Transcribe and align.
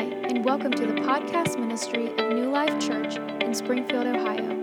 Hi, 0.00 0.06
and 0.06 0.42
welcome 0.42 0.72
to 0.72 0.86
the 0.86 0.94
podcast 0.94 1.60
ministry 1.60 2.06
of 2.16 2.32
New 2.32 2.48
Life 2.48 2.80
Church 2.80 3.16
in 3.42 3.54
Springfield, 3.54 4.06
Ohio. 4.06 4.54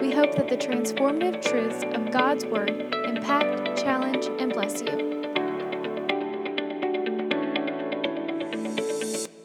We 0.00 0.10
hope 0.10 0.34
that 0.36 0.48
the 0.48 0.56
transformative 0.56 1.42
truths 1.42 1.84
of 1.94 2.10
God's 2.10 2.46
Word 2.46 2.70
impact, 3.04 3.78
challenge, 3.78 4.24
and 4.40 4.50
bless 4.50 4.80
you. 4.80 4.88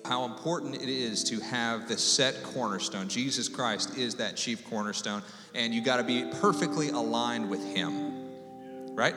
How 0.05 0.23
important 0.23 0.75
it 0.75 0.87
is 0.87 1.25
to 1.25 1.41
have 1.41 1.89
the 1.89 1.97
set 1.97 2.41
cornerstone. 2.43 3.09
Jesus 3.09 3.49
Christ 3.49 3.97
is 3.97 4.15
that 4.15 4.37
chief 4.37 4.63
cornerstone, 4.69 5.23
and 5.53 5.73
you 5.73 5.81
got 5.81 5.97
to 5.97 6.05
be 6.05 6.23
perfectly 6.39 6.87
aligned 6.87 7.49
with 7.49 7.65
Him, 7.75 8.29
right? 8.95 9.15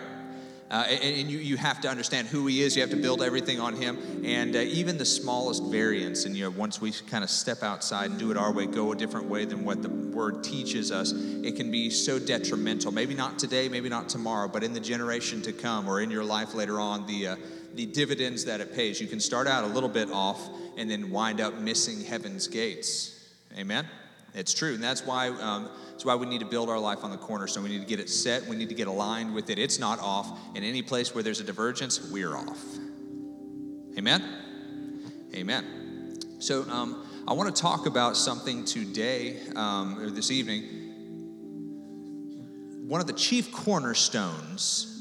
Uh, 0.71 0.85
and, 0.89 1.21
and 1.21 1.31
you, 1.31 1.39
you 1.39 1.57
have 1.57 1.81
to 1.81 1.89
understand 1.89 2.27
who 2.27 2.47
he 2.47 2.63
is. 2.63 2.75
You 2.75 2.83
have 2.83 2.91
to 2.91 2.97
build 2.97 3.23
everything 3.23 3.61
on 3.61 3.75
him. 3.75 4.25
And 4.25 4.57
uh, 4.57 4.61
even 4.61 4.99
the 4.99 5.05
smallest 5.05 5.63
variance, 5.65 6.25
and 6.25 6.37
you 6.37 6.45
know, 6.45 6.51
once 6.51 6.81
we 6.81 6.93
kind 6.93 7.23
of 7.23 7.31
step 7.31 7.63
outside 7.63 8.11
and 8.11 8.19
do 8.19 8.31
it 8.31 8.37
our 8.37 8.53
way, 8.53 8.67
go 8.67 8.93
a 8.93 8.97
different 8.97 9.29
way 9.29 9.45
than 9.45 9.65
what 9.65 9.83
the 9.83 9.89
word 9.89 10.43
teaches 10.43 10.91
us, 10.91 11.13
it 11.13 11.57
can 11.57 11.71
be 11.71 11.89
so 11.91 12.19
detrimental. 12.19 12.91
Maybe 12.91 13.15
not 13.15 13.39
today, 13.39 13.69
maybe 13.69 13.89
not 13.89 14.09
tomorrow, 14.09 14.49
but 14.49 14.65
in 14.65 14.73
the 14.73 14.81
generation 14.81 15.41
to 15.43 15.53
come 15.53 15.89
or 15.89 16.01
in 16.01 16.11
your 16.11 16.25
life 16.25 16.55
later 16.55 16.81
on, 16.81 17.07
the, 17.07 17.29
uh, 17.29 17.37
the 17.75 17.87
dividends 17.87 18.45
that 18.47 18.61
it 18.61 18.75
pays. 18.75 19.01
You 19.01 19.07
can 19.07 19.21
start 19.21 19.47
out 19.47 19.65
a 19.65 19.69
little 19.69 19.89
bit 19.89 20.11
off 20.11 20.49
and 20.77 20.91
then 20.91 21.11
wind 21.11 21.41
up 21.41 21.55
missing 21.55 22.05
heaven's 22.05 22.49
gates. 22.49 23.13
Amen? 23.57 23.87
It's 24.37 24.55
true. 24.55 24.75
And 24.75 24.83
that's 24.83 25.05
why. 25.05 25.29
Um, 25.29 25.69
that's 25.97 26.05
why 26.05 26.15
we 26.15 26.27
need 26.27 26.41
to 26.41 26.47
build 26.47 26.69
our 26.69 26.79
life 26.79 27.05
on 27.05 27.11
the 27.11 27.17
cornerstone. 27.17 27.65
We 27.65 27.71
need 27.71 27.81
to 27.81 27.87
get 27.87 28.01
it 28.01 28.11
set. 28.11 28.47
We 28.47 28.55
need 28.55 28.69
to 28.69 28.75
get 28.75 28.87
aligned 28.87 29.35
with 29.35 29.49
it. 29.49 29.59
It's 29.59 29.79
not 29.79 29.99
off. 29.99 30.39
In 30.55 30.63
any 30.63 30.83
place 30.83 31.15
where 31.15 31.25
there's 31.25 31.41
a 31.41 31.45
divergence, 31.45 32.11
we're 32.11 32.37
off. 32.37 32.63
Amen? 33.97 34.23
Amen. 35.35 36.19
So 36.39 36.69
um, 36.69 37.03
I 37.27 37.33
want 37.33 37.57
to 37.57 37.63
talk 37.63 37.87
about 37.87 38.15
something 38.15 38.67
today, 38.67 39.41
um, 39.57 39.99
or 39.99 40.11
this 40.11 40.31
evening. 40.31 40.65
One 42.87 43.01
of 43.01 43.07
the 43.07 43.15
chief 43.15 43.51
cornerstones 43.53 44.93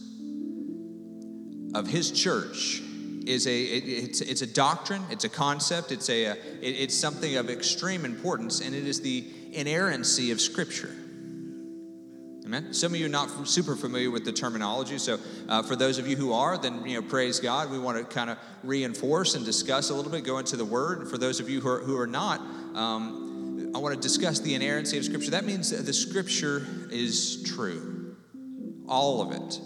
of 1.74 1.88
his 1.88 2.10
church 2.10 2.82
is 3.26 3.48
a 3.48 3.64
it, 3.64 3.84
it's, 3.88 4.22
it's 4.22 4.42
a 4.42 4.48
doctrine 4.48 5.02
it's 5.10 5.24
a 5.24 5.30
concept 5.30 5.92
it's 5.92 6.10
a, 6.10 6.26
a 6.26 6.32
it, 6.34 6.38
it's 6.62 6.96
something 6.96 7.38
of 7.38 7.50
extreme 7.50 8.06
importance 8.06 8.62
and 8.62 8.76
it 8.76 8.86
is 8.86 9.02
the 9.02 9.26
inerrancy 9.56 10.32
of 10.32 10.42
Scripture. 10.42 10.94
Amen. 12.46 12.74
Some 12.74 12.94
of 12.94 13.00
you 13.00 13.08
are 13.08 13.10
not 13.10 13.48
super 13.48 13.76
familiar 13.76 14.12
with 14.12 14.24
the 14.24 14.32
terminology, 14.32 15.00
so 15.00 15.18
uh, 15.50 15.64
for 15.64 15.76
those 15.76 15.98
of 15.98 16.08
you 16.08 16.16
who 16.16 16.32
are, 16.32 16.60
then 16.60 16.86
you 16.86 17.02
know, 17.02 17.08
praise 17.08 17.40
God. 17.40 17.72
We 17.72 17.80
want 17.80 17.98
to 17.98 18.04
kind 18.04 18.30
of 18.30 18.38
reinforce 18.64 19.34
and 19.34 19.44
discuss 19.44 19.90
a 19.90 19.96
little 19.96 20.12
bit, 20.12 20.24
go 20.24 20.38
into 20.38 20.56
the 20.56 20.66
Word. 20.66 21.10
For 21.10 21.18
those 21.18 21.40
of 21.40 21.50
you 21.50 21.60
who 21.60 21.70
are, 21.70 21.80
who 21.80 21.98
are 21.98 22.06
not, 22.06 22.40
um, 22.76 23.72
I 23.74 23.80
want 23.80 23.96
to 23.96 24.02
discuss 24.02 24.42
the 24.42 24.54
inerrancy 24.54 24.98
of 25.00 25.06
Scripture. 25.06 25.32
That 25.32 25.46
means 25.46 25.72
that 25.72 25.88
the 25.88 25.94
Scripture 25.94 26.68
is 26.92 27.42
true, 27.44 28.16
all 28.88 29.24
of 29.24 29.32
it. 29.32 29.60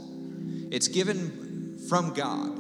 It's 0.72 0.88
given 0.88 1.80
from 1.90 2.14
God 2.14 2.58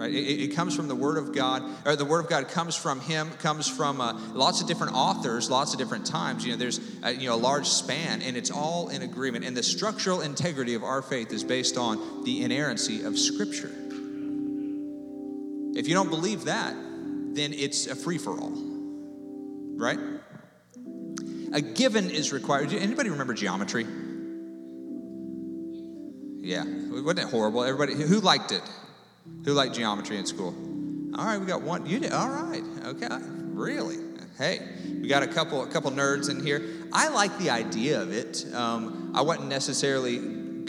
right? 0.00 0.10
It, 0.10 0.44
it, 0.44 0.56
comes 0.56 0.74
from 0.74 0.88
the 0.88 0.94
Word 0.94 1.18
of 1.18 1.34
God, 1.34 1.62
or 1.84 1.94
the 1.94 2.06
Word 2.06 2.24
of 2.24 2.30
God 2.30 2.48
comes 2.48 2.74
from 2.74 3.00
Him, 3.00 3.30
comes 3.32 3.68
from 3.68 4.00
uh, 4.00 4.18
lots 4.32 4.62
of 4.62 4.66
different 4.66 4.94
authors, 4.94 5.50
lots 5.50 5.74
of 5.74 5.78
different 5.78 6.06
times. 6.06 6.42
You 6.42 6.52
know, 6.52 6.56
there's 6.56 6.80
uh, 7.04 7.08
you 7.10 7.28
know 7.28 7.34
a 7.34 7.36
large 7.36 7.66
span, 7.66 8.22
and 8.22 8.34
it's 8.34 8.50
all 8.50 8.88
in 8.88 9.02
agreement. 9.02 9.44
And 9.44 9.54
the 9.54 9.62
structural 9.62 10.22
integrity 10.22 10.74
of 10.74 10.82
our 10.82 11.02
faith 11.02 11.32
is 11.32 11.44
based 11.44 11.76
on 11.76 12.24
the 12.24 12.42
inerrancy 12.42 13.02
of 13.02 13.18
Scripture. 13.18 13.70
If 15.78 15.86
you 15.86 15.92
don't 15.92 16.08
believe 16.08 16.46
that, 16.46 16.74
then 17.34 17.52
it's 17.52 17.86
a 17.86 17.94
free 17.94 18.16
for 18.16 18.40
all, 18.40 18.54
right? 19.76 19.98
A 21.52 21.60
given 21.60 22.08
is 22.08 22.32
required. 22.32 22.72
Anybody 22.72 23.10
remember 23.10 23.34
geometry? 23.34 23.84
Yeah, 26.40 26.64
wasn't 26.64 27.18
it 27.18 27.26
horrible? 27.26 27.64
Everybody 27.64 28.02
who 28.02 28.20
liked 28.20 28.50
it? 28.52 28.62
Who 29.44 29.52
liked 29.52 29.74
geometry 29.74 30.16
in 30.18 30.26
school? 30.26 30.54
All 31.18 31.24
right, 31.24 31.38
we 31.38 31.46
got 31.46 31.62
one. 31.62 31.86
You 31.86 31.98
did. 31.98 32.12
All 32.12 32.28
right. 32.28 32.62
Okay. 32.84 33.08
Really? 33.52 33.96
Hey, 34.38 34.60
we 35.00 35.08
got 35.08 35.22
a 35.22 35.26
couple, 35.26 35.62
a 35.62 35.66
couple 35.66 35.90
nerds 35.90 36.30
in 36.30 36.44
here. 36.44 36.62
I 36.92 37.08
like 37.08 37.36
the 37.38 37.50
idea 37.50 38.00
of 38.00 38.12
it. 38.12 38.46
Um, 38.54 39.12
I 39.14 39.20
wasn't 39.20 39.48
necessarily 39.48 40.18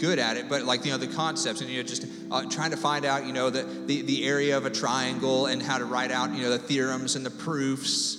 good 0.02 0.18
at 0.18 0.36
it, 0.36 0.48
but 0.48 0.62
like 0.62 0.84
you 0.84 0.90
know 0.90 0.98
the 0.98 1.06
concepts 1.06 1.60
and 1.60 1.70
you 1.70 1.76
know 1.80 1.88
just 1.88 2.06
uh, 2.30 2.44
trying 2.50 2.72
to 2.72 2.76
find 2.76 3.04
out 3.04 3.24
you 3.24 3.32
know 3.32 3.50
the, 3.50 3.62
the 3.62 4.02
the 4.02 4.26
area 4.26 4.56
of 4.56 4.66
a 4.66 4.70
triangle 4.70 5.46
and 5.46 5.62
how 5.62 5.78
to 5.78 5.84
write 5.84 6.10
out 6.10 6.34
you 6.34 6.42
know 6.42 6.50
the 6.50 6.58
theorems 6.58 7.16
and 7.16 7.24
the 7.24 7.30
proofs. 7.30 8.18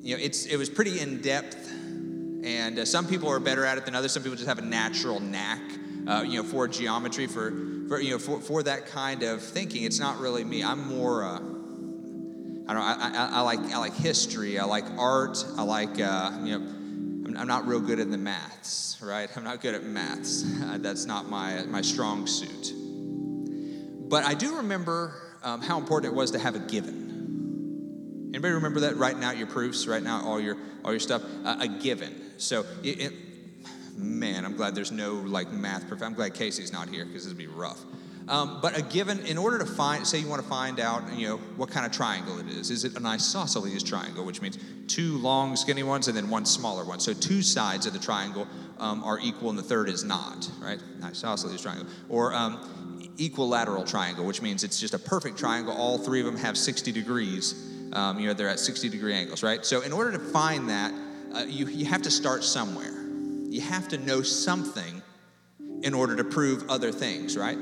You 0.00 0.16
know, 0.16 0.22
it's 0.22 0.46
it 0.46 0.56
was 0.56 0.68
pretty 0.68 1.00
in 1.00 1.22
depth, 1.22 1.70
and 2.44 2.80
uh, 2.80 2.84
some 2.84 3.06
people 3.06 3.30
are 3.30 3.40
better 3.40 3.64
at 3.64 3.78
it 3.78 3.86
than 3.86 3.94
others. 3.94 4.12
Some 4.12 4.22
people 4.22 4.36
just 4.36 4.48
have 4.48 4.58
a 4.58 4.62
natural 4.62 5.20
knack, 5.20 5.62
uh, 6.06 6.24
you 6.26 6.42
know, 6.42 6.48
for 6.48 6.68
geometry 6.68 7.26
for 7.26 7.50
for 7.88 8.00
you 8.00 8.12
know 8.12 8.18
for, 8.18 8.40
for 8.40 8.62
that 8.62 8.86
kind 8.86 9.22
of 9.22 9.42
thinking. 9.42 9.84
It's 9.84 9.98
not 9.98 10.18
really 10.18 10.44
me. 10.44 10.62
I'm 10.62 10.86
more. 10.86 11.24
Uh, 11.24 11.36
I 12.66 12.72
don't 12.72 12.76
know. 12.76 12.82
I, 12.82 13.10
I, 13.14 13.28
I, 13.32 13.40
like 13.40 13.60
I 13.60 13.78
like 13.78 13.94
history. 13.94 14.58
I 14.58 14.64
like 14.64 14.84
art. 14.98 15.44
I 15.56 15.62
like 15.62 16.00
uh, 16.00 16.32
you 16.42 16.58
know. 16.58 16.66
I'm, 17.26 17.36
I'm, 17.38 17.46
not 17.46 17.66
real 17.66 17.80
good 17.80 18.00
at 18.00 18.10
the 18.10 18.18
maths, 18.18 18.98
right? 19.02 19.28
I'm 19.34 19.44
not 19.44 19.60
good 19.62 19.74
at 19.74 19.82
maths. 19.82 20.42
That's 20.78 21.06
not 21.06 21.28
my 21.28 21.62
my 21.64 21.82
strong 21.82 22.26
suit. 22.26 22.72
But 24.08 24.24
I 24.24 24.34
do 24.34 24.56
remember 24.56 25.14
um, 25.42 25.62
how 25.62 25.78
important 25.78 26.12
it 26.12 26.16
was 26.16 26.32
to 26.32 26.38
have 26.38 26.54
a 26.54 26.58
given. 26.58 28.30
Anybody 28.34 28.54
remember 28.54 28.80
that? 28.80 28.96
Writing 28.96 29.24
out 29.24 29.36
your 29.36 29.46
proofs, 29.46 29.86
writing 29.86 30.08
out 30.08 30.24
all 30.24 30.40
your 30.40 30.56
all 30.84 30.90
your 30.90 31.00
stuff. 31.00 31.22
Uh, 31.44 31.56
a 31.60 31.68
given. 31.68 32.14
So 32.36 32.64
it, 32.82 33.00
it, 33.00 33.12
man, 33.96 34.44
I'm 34.44 34.56
glad 34.56 34.74
there's 34.74 34.92
no 34.92 35.14
like 35.14 35.50
math 35.52 35.88
prof. 35.88 36.02
I'm 36.02 36.14
glad 36.14 36.34
Casey's 36.34 36.72
not 36.72 36.88
here 36.88 37.04
because 37.04 37.24
this 37.24 37.32
would 37.32 37.38
be 37.38 37.46
rough. 37.46 37.80
Um, 38.26 38.60
but 38.62 38.78
a 38.78 38.82
given, 38.82 39.20
in 39.26 39.36
order 39.36 39.58
to 39.58 39.66
find, 39.66 40.06
say 40.06 40.18
you 40.18 40.28
want 40.28 40.42
to 40.42 40.48
find 40.48 40.80
out, 40.80 41.02
you 41.14 41.28
know, 41.28 41.36
what 41.56 41.70
kind 41.70 41.84
of 41.84 41.92
triangle 41.92 42.38
it 42.38 42.48
is. 42.48 42.70
Is 42.70 42.84
it 42.84 42.96
an 42.96 43.04
isosceles 43.04 43.82
triangle, 43.82 44.24
which 44.24 44.40
means 44.40 44.58
two 44.86 45.18
long, 45.18 45.56
skinny 45.56 45.82
ones 45.82 46.08
and 46.08 46.16
then 46.16 46.30
one 46.30 46.46
smaller 46.46 46.84
one? 46.84 47.00
So 47.00 47.12
two 47.12 47.42
sides 47.42 47.84
of 47.84 47.92
the 47.92 47.98
triangle 47.98 48.48
um, 48.78 49.04
are 49.04 49.18
equal 49.20 49.50
and 49.50 49.58
the 49.58 49.62
third 49.62 49.90
is 49.90 50.04
not, 50.04 50.50
right? 50.60 50.80
Isosceles 51.02 51.60
triangle. 51.60 51.86
Or 52.08 52.32
um, 52.32 53.12
equilateral 53.18 53.84
triangle, 53.84 54.24
which 54.24 54.40
means 54.40 54.64
it's 54.64 54.80
just 54.80 54.94
a 54.94 54.98
perfect 54.98 55.38
triangle. 55.38 55.74
All 55.74 55.98
three 55.98 56.20
of 56.20 56.26
them 56.26 56.36
have 56.36 56.56
60 56.56 56.92
degrees. 56.92 57.70
Um, 57.92 58.18
you 58.18 58.26
know, 58.26 58.32
they're 58.32 58.48
at 58.48 58.58
60 58.58 58.88
degree 58.88 59.14
angles, 59.14 59.42
right? 59.42 59.64
So 59.66 59.82
in 59.82 59.92
order 59.92 60.12
to 60.12 60.18
find 60.18 60.70
that, 60.70 60.92
uh, 61.34 61.44
you, 61.46 61.66
you 61.66 61.84
have 61.84 62.02
to 62.02 62.10
start 62.10 62.42
somewhere 62.42 63.03
you 63.54 63.60
have 63.60 63.86
to 63.86 63.98
know 63.98 64.20
something 64.20 65.00
in 65.82 65.94
order 65.94 66.16
to 66.16 66.24
prove 66.24 66.68
other 66.68 66.90
things, 66.90 67.36
right? 67.36 67.56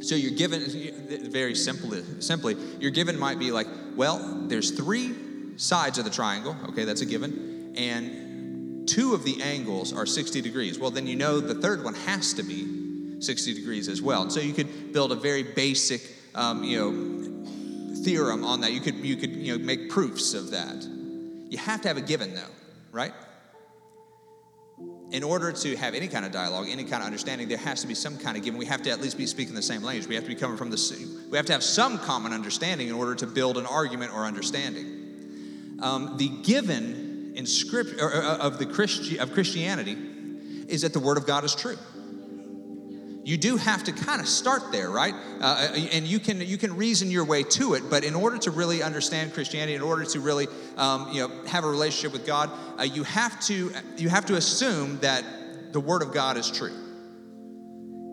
So 0.00 0.16
you're 0.16 0.36
given, 0.36 1.30
very 1.30 1.54
simply, 1.54 2.02
simply, 2.20 2.56
your 2.80 2.90
given 2.90 3.16
might 3.16 3.38
be 3.38 3.52
like, 3.52 3.68
well, 3.94 4.18
there's 4.48 4.72
three 4.72 5.14
sides 5.56 5.98
of 5.98 6.04
the 6.04 6.10
triangle, 6.10 6.56
okay, 6.70 6.84
that's 6.84 7.00
a 7.00 7.06
given, 7.06 7.74
and 7.76 8.88
two 8.88 9.14
of 9.14 9.22
the 9.22 9.40
angles 9.40 9.92
are 9.92 10.04
60 10.04 10.40
degrees. 10.40 10.80
Well, 10.80 10.90
then 10.90 11.06
you 11.06 11.14
know 11.14 11.38
the 11.38 11.54
third 11.54 11.84
one 11.84 11.94
has 11.94 12.32
to 12.34 12.42
be 12.42 13.20
60 13.20 13.54
degrees 13.54 13.86
as 13.86 14.02
well. 14.02 14.22
And 14.22 14.32
so 14.32 14.40
you 14.40 14.52
could 14.52 14.92
build 14.92 15.12
a 15.12 15.14
very 15.14 15.44
basic, 15.44 16.02
um, 16.34 16.64
you 16.64 16.76
know, 16.76 18.02
theorem 18.02 18.44
on 18.44 18.62
that. 18.62 18.72
You 18.72 18.80
could, 18.80 18.96
you 18.96 19.14
could, 19.14 19.30
you 19.30 19.56
know, 19.56 19.64
make 19.64 19.90
proofs 19.90 20.34
of 20.34 20.50
that. 20.50 20.82
You 20.82 21.58
have 21.58 21.82
to 21.82 21.88
have 21.88 21.98
a 21.98 22.02
given, 22.02 22.34
though, 22.34 22.42
right? 22.90 23.12
In 25.14 25.22
order 25.22 25.52
to 25.52 25.76
have 25.76 25.94
any 25.94 26.08
kind 26.08 26.24
of 26.24 26.32
dialogue, 26.32 26.66
any 26.68 26.82
kind 26.82 27.00
of 27.00 27.06
understanding, 27.06 27.46
there 27.46 27.56
has 27.56 27.80
to 27.80 27.86
be 27.86 27.94
some 27.94 28.18
kind 28.18 28.36
of 28.36 28.42
given. 28.42 28.58
We 28.58 28.66
have 28.66 28.82
to 28.82 28.90
at 28.90 29.00
least 29.00 29.16
be 29.16 29.26
speaking 29.26 29.54
the 29.54 29.62
same 29.62 29.80
language. 29.80 30.08
We 30.08 30.16
have 30.16 30.24
to 30.24 30.28
be 30.28 30.34
coming 30.34 30.56
from 30.56 30.70
the. 30.70 31.08
We 31.30 31.36
have 31.36 31.46
to 31.46 31.52
have 31.52 31.62
some 31.62 31.98
common 31.98 32.32
understanding 32.32 32.88
in 32.88 32.94
order 32.94 33.14
to 33.14 33.26
build 33.28 33.56
an 33.56 33.64
argument 33.64 34.12
or 34.12 34.24
understanding. 34.24 35.78
Um, 35.80 36.16
the 36.16 36.28
given 36.42 37.32
in 37.36 37.46
script 37.46 38.00
uh, 38.00 38.38
of 38.40 38.58
the 38.58 38.66
Christi- 38.66 39.20
of 39.20 39.32
Christianity 39.32 39.96
is 40.66 40.82
that 40.82 40.92
the 40.92 40.98
Word 40.98 41.16
of 41.16 41.28
God 41.28 41.44
is 41.44 41.54
true 41.54 41.76
you 43.24 43.38
do 43.38 43.56
have 43.56 43.82
to 43.84 43.92
kind 43.92 44.20
of 44.20 44.28
start 44.28 44.70
there 44.70 44.90
right? 44.90 45.14
Uh, 45.40 45.72
and 45.92 46.06
you 46.06 46.20
can 46.20 46.40
you 46.40 46.58
can 46.58 46.76
reason 46.76 47.10
your 47.10 47.24
way 47.24 47.42
to 47.42 47.74
it 47.74 47.82
but 47.88 48.04
in 48.04 48.14
order 48.14 48.38
to 48.38 48.50
really 48.50 48.82
understand 48.82 49.32
christianity 49.32 49.74
in 49.74 49.82
order 49.82 50.04
to 50.04 50.20
really 50.20 50.46
um, 50.76 51.08
you 51.12 51.20
know 51.20 51.44
have 51.46 51.64
a 51.64 51.68
relationship 51.68 52.12
with 52.12 52.26
god 52.26 52.50
uh, 52.78 52.82
you 52.82 53.02
have 53.02 53.40
to 53.40 53.70
you 53.96 54.08
have 54.08 54.26
to 54.26 54.36
assume 54.36 54.98
that 55.00 55.24
the 55.72 55.80
word 55.80 56.02
of 56.02 56.12
god 56.12 56.36
is 56.36 56.50
true. 56.50 56.72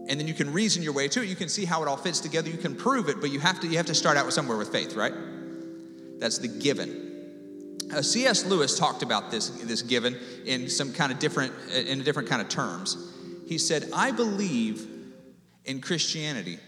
And 0.09 0.19
then 0.19 0.27
you 0.27 0.33
can 0.33 0.51
reason 0.51 0.83
your 0.83 0.93
way 0.93 1.07
to 1.07 1.21
it. 1.21 1.29
You 1.29 1.35
can 1.35 1.47
see 1.47 1.63
how 1.63 1.81
it 1.83 1.87
all 1.87 1.95
fits 1.95 2.19
together. 2.19 2.49
You 2.49 2.57
can 2.57 2.75
prove 2.75 3.07
it 3.07 3.21
but 3.21 3.29
you 3.29 3.39
have 3.39 3.59
to 3.61 3.67
you 3.67 3.77
have 3.77 3.85
to 3.85 3.95
start 3.95 4.17
out 4.17 4.25
with 4.25 4.33
somewhere 4.33 4.57
with 4.57 4.71
faith 4.71 4.95
right? 4.95 5.13
That's 6.19 6.37
the 6.37 6.47
given. 6.47 7.07
Uh, 7.93 8.01
cs 8.01 8.45
lewis 8.45 8.79
talked 8.79 9.03
about 9.03 9.31
this 9.31 9.49
this 9.49 9.81
given 9.81 10.17
in 10.45 10.69
some 10.69 10.93
kind 10.93 11.11
of 11.11 11.19
different 11.19 11.53
in 11.73 12.01
a 12.01 12.03
different 12.03 12.29
kind 12.29 12.41
of 12.41 12.49
terms. 12.49 13.11
He 13.47 13.57
said 13.57 13.89
i 13.93 14.11
believe 14.11 14.87
in 15.65 15.81
Christianity 15.81 16.59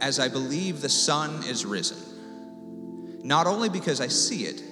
as 0.00 0.18
I 0.18 0.28
believe 0.28 0.80
the 0.80 0.88
sun 0.88 1.44
is 1.44 1.64
risen, 1.66 1.98
not 3.22 3.46
only 3.46 3.68
because 3.68 4.00
I 4.00 4.08
see 4.08 4.44
it, 4.44 4.62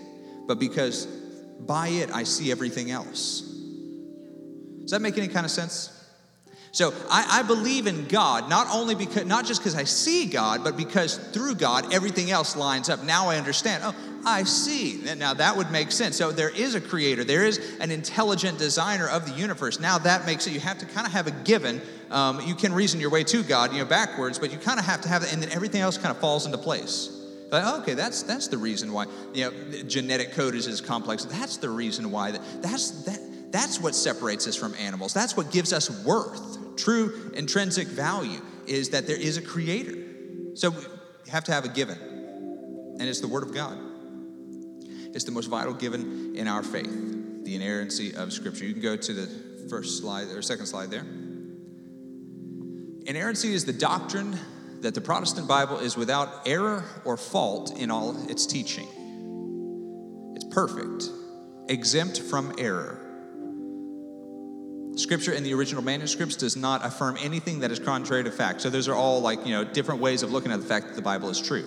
but 0.47 0.59
because 0.59 1.06
by 1.06 1.89
it 1.89 2.11
I 2.11 2.25
see 2.25 2.50
everything 2.50 2.91
else. 2.91 3.43
Does 4.81 4.93
that 4.93 5.03
make 5.03 5.19
any 5.19 5.29
kind 5.29 5.45
of 5.45 5.50
sense? 5.50 5.98
So 6.73 6.93
I, 7.09 7.41
I, 7.41 7.43
believe 7.43 7.87
in 7.87 8.06
God 8.09 8.50
not 8.50 8.67
only 8.70 8.94
because 8.94 9.25
not 9.25 9.47
just 9.47 9.61
because 9.61 9.75
I 9.75 9.85
see 9.85 10.26
God, 10.26 10.62
but 10.62 10.76
because 10.76 11.17
through 11.17 11.55
God 11.55 11.93
everything 11.94 12.31
else 12.31 12.56
lines 12.56 12.88
up. 12.91 13.03
Now 13.03 13.29
I 13.29 13.37
understand. 13.37 13.82
Oh, 13.85 13.94
I 14.26 14.43
see. 14.43 15.00
Now 15.17 15.35
that 15.35 15.56
would 15.56 15.70
make 15.70 15.91
sense. 15.91 16.17
So 16.17 16.31
there 16.31 16.50
is 16.50 16.75
a 16.75 16.81
creator, 16.81 17.25
there 17.25 17.44
is 17.44 17.59
an 17.81 17.91
intelligent 17.91 18.59
designer 18.59 19.09
of 19.09 19.25
the 19.26 19.32
universe. 19.32 19.81
Now 19.81 19.99
that 19.99 20.26
makes 20.26 20.47
it. 20.47 20.53
You 20.53 20.61
have 20.61 20.79
to 20.79 20.87
kind 20.87 21.06
of 21.06 21.12
have 21.12 21.26
a 21.26 21.31
given. 21.31 21.81
Um, 22.11 22.41
you 22.47 22.55
can 22.55 22.73
reason 22.73 23.00
your 23.00 23.11
way 23.11 23.25
to 23.25 23.43
God, 23.43 23.73
you 23.73 23.79
know, 23.79 23.85
backwards, 23.85 24.38
but 24.38 24.50
you 24.53 24.59
kind 24.59 24.79
of 24.79 24.87
have 24.87 25.00
to 25.03 25.09
have 25.09 25.23
it, 25.23 25.32
and 25.32 25.43
then 25.43 25.50
everything 25.50 25.81
else 25.81 25.97
kind 25.97 26.11
of 26.11 26.19
falls 26.19 26.47
into 26.47 26.59
place. 26.59 27.15
Like, 27.50 27.81
okay, 27.81 27.94
that's 27.94 28.23
that's 28.23 28.49
the 28.49 28.59
reason 28.59 28.93
why 28.93 29.06
you 29.32 29.44
know 29.44 29.82
genetic 29.87 30.32
code 30.32 30.55
is 30.55 30.67
as 30.67 30.81
complex. 30.81 31.25
That's 31.25 31.56
the 31.56 31.70
reason 31.70 32.11
why 32.11 32.32
that 32.32 32.43
that's 32.62 32.91
that 33.05 33.20
that's 33.50 33.81
what 33.81 33.95
separates 33.95 34.47
us 34.47 34.56
from 34.56 34.75
animals. 34.75 35.15
That's 35.15 35.37
what 35.37 35.50
gives 35.50 35.73
us 35.73 35.89
worth. 36.05 36.77
True 36.77 37.31
intrinsic 37.35 37.89
value 37.89 38.41
is 38.67 38.91
that 38.91 39.06
there 39.06 39.17
is 39.17 39.37
a 39.37 39.43
creator. 39.43 39.95
So 40.55 40.71
we 40.71 41.31
have 41.31 41.45
to 41.45 41.53
have 41.53 41.65
a 41.65 41.69
given, 41.69 41.99
and 41.99 43.03
it's 43.03 43.21
the 43.21 43.29
Word 43.29 43.43
of 43.43 43.55
God. 43.55 43.79
It's 45.15 45.25
the 45.25 45.33
most 45.33 45.47
vital 45.47 45.73
given 45.73 46.37
in 46.37 46.47
our 46.49 46.62
faith, 46.62 47.45
the 47.45 47.55
inerrancy 47.55 48.15
of 48.15 48.33
Scripture. 48.33 48.65
You 48.65 48.75
can 48.75 48.83
go 48.83 48.97
to 48.97 49.12
the 49.12 49.69
first 49.69 49.99
slide 49.99 50.29
or 50.29 50.43
second 50.43 50.67
slide 50.67 50.91
there. 50.91 51.06
Inerrancy 53.06 53.55
is 53.55 53.65
the 53.65 53.73
doctrine 53.73 54.39
that 54.81 54.94
the 54.94 55.01
Protestant 55.01 55.49
Bible 55.49 55.79
is 55.79 55.97
without 55.97 56.47
error 56.47 56.85
or 57.05 57.17
fault 57.17 57.77
in 57.79 57.91
all 57.91 58.15
its 58.31 58.47
teaching. 58.47 58.87
It's 60.37 60.44
perfect, 60.55 61.09
exempt 61.69 62.21
from 62.21 62.55
error. 62.59 63.07
Scripture 64.99 65.33
in 65.33 65.45
the 65.45 65.55
original 65.55 65.83
manuscripts 65.83 66.35
does 66.35 66.56
not 66.56 66.85
affirm 66.85 67.17
anything 67.21 67.61
that 67.61 67.71
is 67.71 67.79
contrary 67.79 68.25
to 68.25 68.33
fact. 68.33 68.61
So 68.61 68.69
those 68.69 68.89
are 68.89 68.95
all 68.95 69.21
like, 69.21 69.47
you 69.47 69.53
know, 69.53 69.62
different 69.62 70.00
ways 70.00 70.25
of 70.25 70.33
looking 70.33 70.50
at 70.50 70.61
the 70.61 70.67
fact 70.67 70.89
that 70.89 70.97
the 70.97 71.03
Bible 71.03 71.29
is 71.29 71.41
true. 71.41 71.65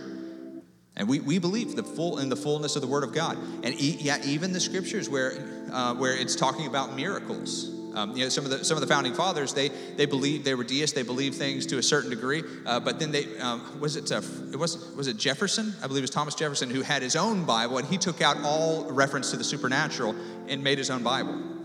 And 0.97 1.07
we, 1.07 1.21
we 1.21 1.39
believe 1.39 1.77
the 1.77 1.83
full 1.83 2.19
in 2.19 2.27
the 2.27 2.35
fullness 2.35 2.75
of 2.75 2.81
the 2.81 2.89
Word 2.89 3.05
of 3.05 3.13
God. 3.13 3.37
And 3.63 3.73
e- 3.79 3.97
yeah, 4.01 4.17
even 4.25 4.51
the 4.51 4.59
scriptures 4.59 5.09
where, 5.09 5.31
uh, 5.71 5.95
where 5.95 6.13
it's 6.13 6.35
talking 6.35 6.67
about 6.67 6.93
miracles. 6.93 7.69
Um, 7.95 8.17
you 8.17 8.23
know, 8.23 8.29
some 8.29 8.43
of 8.45 8.51
the 8.51 8.63
some 8.63 8.77
of 8.77 8.81
the 8.81 8.87
founding 8.87 9.13
fathers 9.13 9.53
they 9.53 9.67
they 9.67 10.05
believed 10.05 10.45
they 10.45 10.55
were 10.55 10.63
deists. 10.63 10.95
They 10.95 11.03
believed 11.03 11.35
things 11.35 11.65
to 11.67 11.77
a 11.77 11.83
certain 11.83 12.09
degree. 12.09 12.41
Uh, 12.65 12.79
but 12.79 12.99
then 12.99 13.11
they 13.11 13.37
um, 13.39 13.81
was 13.81 13.97
it 13.97 14.09
uh, 14.11 14.21
it 14.51 14.55
was 14.55 14.93
was 14.95 15.07
it 15.07 15.17
Jefferson? 15.17 15.73
I 15.83 15.87
believe 15.87 15.99
it 15.99 16.03
was 16.03 16.09
Thomas 16.09 16.35
Jefferson 16.35 16.69
who 16.69 16.83
had 16.83 17.01
his 17.01 17.17
own 17.17 17.43
Bible, 17.43 17.79
and 17.79 17.87
he 17.87 17.97
took 17.97 18.21
out 18.21 18.37
all 18.43 18.89
reference 18.91 19.31
to 19.31 19.37
the 19.37 19.43
supernatural 19.43 20.15
and 20.47 20.63
made 20.63 20.77
his 20.77 20.89
own 20.89 21.03
Bible. 21.03 21.60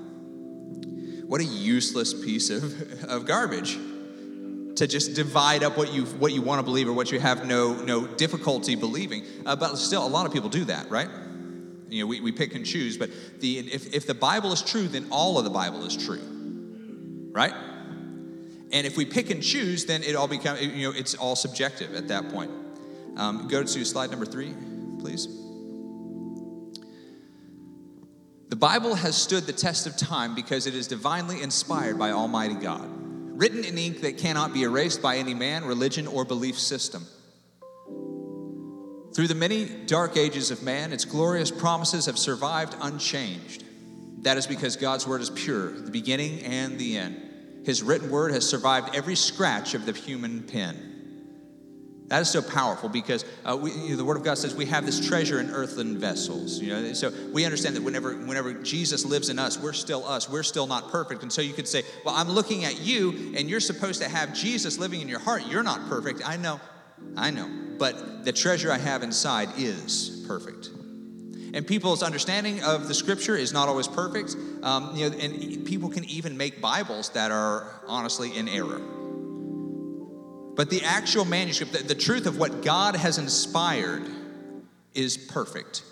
What 1.26 1.40
a 1.40 1.44
useless 1.44 2.14
piece 2.14 2.50
of, 2.50 3.05
of 3.05 3.26
garbage 3.26 3.78
to 4.76 4.87
just 4.87 5.14
divide 5.14 5.62
up 5.62 5.76
what 5.76 5.93
you 5.93 6.05
what 6.05 6.32
you 6.32 6.43
want 6.43 6.58
to 6.61 6.62
believe 6.62 6.88
or 6.88 6.93
what 6.93 7.11
you 7.11 7.19
have 7.19 7.46
no 7.46 7.75
no 7.75 8.06
difficulty 8.06 8.76
believing. 8.76 9.25
Uh, 9.44 9.56
but 9.56 9.76
still, 9.76 10.06
a 10.06 10.08
lot 10.08 10.26
of 10.26 10.32
people 10.32 10.49
do 10.49 10.64
that, 10.67 10.90
right? 10.90 11.08
You 11.88 12.02
know, 12.02 12.06
we, 12.06 12.20
we 12.20 12.32
pick 12.32 12.55
and 12.55 12.64
choose. 12.64 12.96
But 12.96 13.11
the 13.40 13.58
if 13.58 13.94
if 13.94 14.06
the 14.06 14.14
Bible 14.14 14.52
is 14.52 14.62
true, 14.62 14.87
then 14.87 15.06
all 15.11 15.38
of 15.38 15.44
the 15.44 15.50
Bible 15.50 15.84
is 15.84 15.96
true, 15.96 16.20
right? 17.32 17.55
And 18.73 18.87
if 18.87 18.96
we 18.96 19.05
pick 19.05 19.31
and 19.31 19.43
choose, 19.43 19.87
then 19.87 20.02
it 20.02 20.14
all 20.14 20.28
becomes 20.28 20.61
you 20.62 20.90
know 20.90 20.96
it's 20.96 21.14
all 21.14 21.37
subjective 21.37 21.94
at 21.94 22.08
that 22.08 22.31
point. 22.31 22.50
Um, 23.17 23.49
go 23.49 23.62
to 23.62 23.84
slide 23.84 24.11
number 24.11 24.26
three, 24.26 24.55
please. 25.00 25.46
The 28.49 28.57
Bible 28.57 28.95
has 28.95 29.17
stood 29.17 29.45
the 29.45 29.53
test 29.53 29.87
of 29.87 29.97
time 29.97 30.35
because 30.35 30.67
it 30.67 30.75
is 30.75 30.87
divinely 30.87 31.43
inspired 31.43 31.99
by 31.99 32.13
Almighty 32.13 32.55
God 32.55 32.97
written 33.37 33.65
in 33.65 33.77
ink 33.77 34.01
that 34.01 34.17
cannot 34.17 34.55
be 34.55 34.63
erased 34.63 35.03
by 35.03 35.17
any 35.17 35.35
man, 35.35 35.65
religion, 35.65 36.07
or 36.07 36.25
belief 36.25 36.59
system. 36.59 37.07
Through 39.15 39.29
the 39.29 39.35
many 39.35 39.67
dark 39.87 40.17
ages 40.17 40.51
of 40.51 40.63
man, 40.63 40.93
its 40.93 41.05
glorious 41.05 41.51
promises 41.51 42.07
have 42.07 42.19
survived 42.19 42.75
unchanged. 42.81 43.65
That 44.23 44.39
is 44.39 44.47
because 44.47 44.77
God's 44.77 45.07
word 45.07 45.21
is 45.21 45.31
pure, 45.31 45.71
the 45.71 45.91
beginning 45.91 46.41
and 46.41 46.79
the 46.79 46.97
end. 46.97 47.65
His 47.67 47.83
written 47.83 48.11
word 48.11 48.33
has 48.33 48.49
survived 48.49 48.95
every 48.95 49.17
scratch 49.17 49.75
of 49.75 49.87
the 49.87 49.93
human 49.93 50.43
pen. 50.43 50.96
That 52.08 52.23
is 52.23 52.31
so 52.31 52.41
powerful 52.41 52.88
because 52.88 53.25
uh, 53.44 53.56
we, 53.56 53.73
you 53.73 53.91
know, 53.91 53.97
the 53.97 54.05
Word 54.05 54.17
of 54.17 54.23
God 54.23 54.38
says 54.38 54.55
we 54.55 54.67
have 54.67 54.87
this 54.87 55.05
treasure 55.08 55.41
in 55.41 55.50
earthen 55.50 55.99
vessels. 55.99 56.61
You 56.61 56.73
know, 56.73 56.93
so 56.93 57.12
we 57.32 57.44
understand 57.44 57.75
that 57.75 57.82
whenever, 57.82 58.14
whenever 58.14 58.55
Jesus 58.55 59.05
lives 59.05 59.29
in 59.29 59.41
us, 59.41 59.58
we're 59.58 59.73
still 59.73 60.05
us. 60.06 60.31
We're 60.31 60.44
still 60.44 60.69
not 60.69 60.91
perfect. 60.91 61.23
And 61.23 61.32
so 61.32 61.43
you 61.43 61.53
could 61.53 61.67
say, 61.67 61.82
"Well, 62.05 62.14
I'm 62.14 62.29
looking 62.29 62.64
at 62.64 62.81
you, 62.81 63.32
and 63.37 63.50
you're 63.50 63.61
supposed 63.61 64.00
to 64.03 64.08
have 64.08 64.32
Jesus 64.35 64.79
living 64.79 65.00
in 65.00 65.08
your 65.08 65.19
heart. 65.19 65.47
You're 65.49 65.64
not 65.64 65.88
perfect. 65.88 66.23
I 66.25 66.37
know, 66.37 66.61
I 67.17 67.31
know, 67.31 67.50
but 67.79 68.25
the 68.25 68.32
treasure 68.32 68.70
I 68.70 68.79
have 68.79 69.02
inside 69.02 69.49
is 69.56 70.25
perfect." 70.29 70.70
And 71.55 71.67
people's 71.67 72.02
understanding 72.02 72.62
of 72.62 72.87
the 72.87 72.94
Scripture 72.94 73.35
is 73.35 73.52
not 73.52 73.69
always 73.69 73.88
perfect. 73.88 74.37
Um, 74.62 74.94
you 74.94 75.11
know, 75.11 75.17
and 75.17 75.67
people 75.67 75.88
can 75.88 76.05
even 76.05 76.37
make 76.37 76.61
Bibles 76.61 77.09
that 77.11 77.32
are 77.32 77.81
honestly 77.88 78.37
in 78.37 78.47
error. 78.49 78.81
But 80.56 80.70
the 80.70 80.82
actual 80.82 81.26
manuscript, 81.26 81.73
the, 81.73 81.82
the 81.82 81.94
truth 81.94 82.26
of 82.26 82.38
what 82.38 82.62
God 82.62 82.97
has 82.97 83.19
inspired, 83.19 84.03
is 84.94 85.19
perfect. 85.19 85.82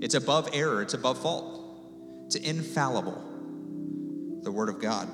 It's 0.00 0.14
above 0.14 0.48
error, 0.52 0.82
it's 0.82 0.94
above 0.94 1.20
fault, 1.20 1.60
it's 2.26 2.36
infallible. 2.36 3.22
The 4.42 4.50
Word 4.50 4.70
of 4.70 4.80
God. 4.80 5.08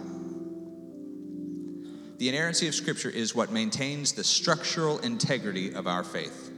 The 2.19 2.29
inerrancy 2.29 2.67
of 2.69 2.75
Scripture 2.75 3.11
is 3.11 3.35
what 3.35 3.51
maintains 3.53 4.13
the 4.13 4.25
structural 4.25 4.99
integrity 5.01 5.75
of 5.75 5.87
our 5.87 6.03
faith. 6.03 6.51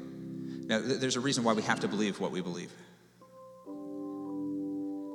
Now, 0.67 0.81
there's 0.81 1.17
a 1.17 1.21
reason 1.21 1.43
why 1.43 1.55
we 1.55 1.63
have 1.63 1.81
to 1.81 1.89
believe 1.89 2.21
what 2.21 2.31
we 2.31 2.41
believe. 2.41 2.71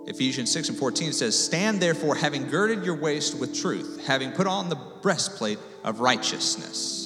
Ephesians 0.08 0.52
6 0.52 0.70
and 0.70 0.78
14 0.78 1.14
says, 1.14 1.38
Stand 1.38 1.82
therefore, 1.82 2.16
having 2.16 2.48
girded 2.48 2.86
your 2.86 2.96
waist 2.96 3.40
with 3.40 3.60
truth, 3.60 4.04
having 4.06 4.32
put 4.32 4.48
on 4.48 4.70
the 4.70 4.76
breastplate 4.76 5.60
of 5.84 6.00
righteousness. 6.00 7.06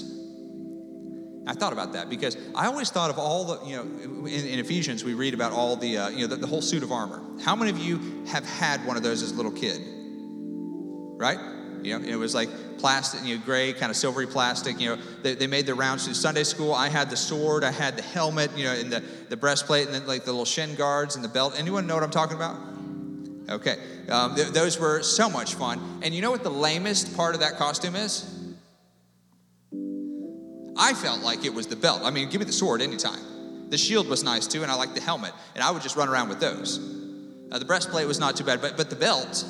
I 1.48 1.54
thought 1.54 1.74
about 1.74 1.94
that 1.94 2.10
because 2.10 2.38
I 2.54 2.68
always 2.68 2.92
thought 2.92 3.10
of 3.10 3.18
all 3.18 3.46
the, 3.46 3.66
you 3.66 3.76
know, 3.76 4.28
in, 4.28 4.46
in 4.46 4.60
Ephesians 4.60 5.04
we 5.04 5.16
read 5.16 5.34
about 5.34 5.52
all 5.52 5.76
the, 5.76 5.98
uh, 5.98 6.10
you 6.10 6.22
know, 6.22 6.28
the, 6.28 6.36
the, 6.36 6.46
whole 6.46 6.62
suit 6.62 6.84
of 6.84 6.92
armor. 6.92 7.22
How 7.44 7.56
many 7.56 7.72
of 7.72 7.80
you 7.80 8.24
have 8.28 8.46
had 8.46 8.86
one 8.86 8.98
of 8.98 9.04
those 9.04 9.24
as 9.24 9.32
a 9.32 9.36
little 9.36 9.52
kid? 9.52 9.82
Right? 11.18 11.40
You 11.82 11.98
know, 11.98 12.06
it 12.06 12.16
was 12.18 12.36
like 12.36 12.50
plastic, 12.78 13.24
you 13.24 13.38
know, 13.38 13.44
gray, 13.44 13.74
kind 13.74 13.90
of 13.90 13.96
silvery 13.96 14.28
plastic. 14.28 14.80
You 14.80 14.96
know, 14.96 15.02
they, 15.24 15.34
they 15.34 15.48
made 15.48 15.66
the 15.66 15.74
rounds 15.74 16.06
through 16.06 16.14
Sunday 16.14 16.44
school. 16.44 16.74
I 16.74 16.88
had 16.88 17.10
the 17.10 17.18
sword, 17.18 17.64
I 17.64 17.72
had 17.72 17.98
the 17.98 18.04
helmet, 18.04 18.52
you 18.56 18.66
know, 18.66 18.74
and 18.74 18.92
the, 18.92 19.04
the 19.30 19.38
breastplate, 19.38 19.88
and 19.88 19.96
then 19.96 20.06
like 20.06 20.26
the 20.26 20.32
little 20.32 20.46
shin 20.46 20.76
guards 20.76 21.16
and 21.16 21.24
the 21.24 21.30
belt. 21.30 21.56
Anyone 21.58 21.88
know 21.88 21.96
what 21.96 22.04
I'm 22.04 22.12
talking 22.12 22.36
about? 22.36 22.58
Okay, 23.50 23.78
um, 24.10 24.36
th- 24.36 24.50
those 24.50 24.80
were 24.80 25.02
so 25.02 25.30
much 25.30 25.56
fun. 25.56 26.02
And 26.04 26.14
you 26.14 26.22
know 26.22 26.30
what 26.30 26.44
the 26.44 26.52
lamest 26.52 27.18
part 27.18 27.34
of 27.34 27.42
that 27.42 27.58
costume 27.58 27.96
is? 27.96 28.36
I 30.78 30.94
felt 30.94 31.22
like 31.22 31.44
it 31.44 31.54
was 31.54 31.68
the 31.68 31.76
belt. 31.76 32.02
I 32.04 32.12
mean, 32.12 32.30
give 32.30 32.40
me 32.40 32.46
the 32.46 32.54
sword 32.54 32.82
anytime. 32.82 33.70
The 33.70 33.78
shield 33.78 34.08
was 34.08 34.24
nice 34.24 34.48
too, 34.48 34.62
and 34.62 34.72
I 34.72 34.76
liked 34.76 34.96
the 34.96 35.02
helmet, 35.02 35.34
and 35.56 35.64
I 35.64 35.72
would 35.72 35.82
just 35.82 35.96
run 35.96 36.10
around 36.10 36.30
with 36.30 36.40
those. 36.40 36.80
Uh, 37.52 37.60
the 37.60 37.66
breastplate 37.66 38.08
was 38.08 38.20
not 38.20 38.38
too 38.38 38.44
bad, 38.44 38.62
but, 38.62 38.78
but 38.78 38.90
the 38.90 38.96
belt, 38.96 39.44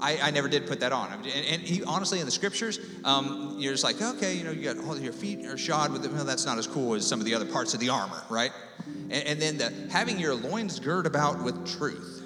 I, 0.00 0.18
I 0.18 0.30
never 0.30 0.48
did 0.48 0.66
put 0.66 0.80
that 0.80 0.92
on. 0.92 1.10
And, 1.12 1.26
and 1.26 1.62
he, 1.62 1.82
honestly, 1.84 2.20
in 2.20 2.26
the 2.26 2.30
scriptures, 2.30 2.78
um, 3.04 3.56
you're 3.58 3.72
just 3.72 3.84
like, 3.84 4.00
okay, 4.00 4.34
you 4.34 4.44
know, 4.44 4.50
you 4.50 4.62
got 4.72 4.84
all 4.84 4.98
your 4.98 5.12
feet 5.12 5.44
are 5.46 5.56
shod 5.58 5.92
with 5.92 6.04
it. 6.04 6.12
Well, 6.12 6.24
that's 6.24 6.46
not 6.46 6.58
as 6.58 6.66
cool 6.66 6.94
as 6.94 7.06
some 7.06 7.20
of 7.20 7.26
the 7.26 7.34
other 7.34 7.46
parts 7.46 7.74
of 7.74 7.80
the 7.80 7.88
armor, 7.88 8.22
right? 8.28 8.52
And, 9.10 9.24
and 9.26 9.42
then 9.42 9.58
the, 9.58 9.72
having 9.90 10.18
your 10.18 10.34
loins 10.34 10.78
girt 10.78 11.06
about 11.06 11.42
with 11.42 11.66
truth. 11.78 12.17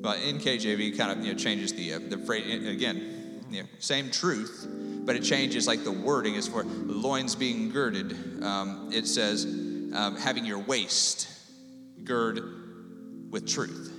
Well, 0.00 0.14
in 0.14 0.38
KJV, 0.38 0.96
kind 0.96 1.10
of 1.10 1.24
you 1.24 1.32
know 1.32 1.38
changes 1.38 1.72
the 1.72 1.94
uh, 1.94 1.98
the 1.98 2.18
phrase 2.18 2.66
again, 2.68 3.44
you 3.50 3.62
know, 3.62 3.68
same 3.80 4.10
truth, 4.10 4.66
but 5.04 5.16
it 5.16 5.24
changes 5.24 5.66
like 5.66 5.82
the 5.82 5.90
wording 5.90 6.36
is 6.36 6.46
for 6.46 6.62
loins 6.64 7.34
being 7.34 7.70
girded. 7.70 8.12
Um, 8.42 8.90
it 8.92 9.06
says, 9.06 9.44
um, 9.44 10.16
having 10.16 10.44
your 10.44 10.60
waist 10.60 11.28
gird 12.04 12.40
with 13.30 13.48
truth, 13.48 13.92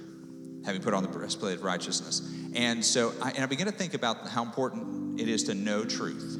having 0.65 0.81
put 0.81 0.93
on 0.93 1.03
the 1.03 1.09
breastplate 1.09 1.57
of 1.57 1.63
righteousness. 1.63 2.21
And 2.55 2.83
so, 2.83 3.13
I, 3.21 3.31
and 3.31 3.43
I 3.43 3.45
begin 3.47 3.65
to 3.65 3.71
think 3.73 3.93
about 3.93 4.27
how 4.29 4.43
important 4.43 5.19
it 5.19 5.27
is 5.27 5.43
to 5.45 5.53
know 5.53 5.83
truth, 5.83 6.39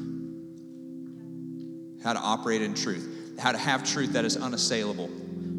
how 2.02 2.14
to 2.14 2.18
operate 2.18 2.62
in 2.62 2.72
truth, 2.72 3.38
how 3.38 3.52
to 3.52 3.58
have 3.58 3.84
truth 3.84 4.14
that 4.14 4.24
is 4.24 4.38
unassailable 4.38 5.10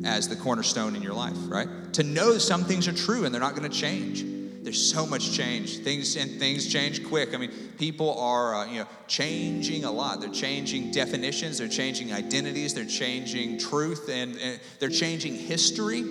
as 0.05 0.27
the 0.27 0.36
cornerstone 0.36 0.96
in 0.96 1.01
your 1.01 1.13
life, 1.13 1.38
right? 1.48 1.67
To 1.93 2.03
know 2.03 2.38
some 2.38 2.63
things 2.63 2.88
are 2.88 2.93
true 2.93 3.25
and 3.25 3.34
they're 3.34 3.41
not 3.41 3.55
going 3.55 3.70
to 3.70 3.77
change. 3.77 4.24
there's 4.63 4.91
so 4.91 5.05
much 5.08 5.31
change. 5.31 5.79
Things 5.79 6.15
and 6.15 6.39
things 6.39 6.72
change 6.72 7.03
quick. 7.03 7.34
I 7.34 7.38
mean, 7.38 7.51
people 7.79 8.17
are 8.20 8.55
uh, 8.55 8.65
you 8.67 8.79
know 8.81 8.88
changing 9.08 9.86
a 9.86 9.91
lot. 9.91 10.22
They're 10.22 10.29
changing 10.29 10.91
definitions. 10.91 11.58
They're 11.58 11.67
changing 11.67 12.13
identities. 12.13 12.74
They're 12.74 12.86
changing 12.86 13.58
truth, 13.58 14.10
and, 14.10 14.38
and 14.38 14.60
they're 14.79 14.89
changing 14.89 15.36
history. 15.36 16.03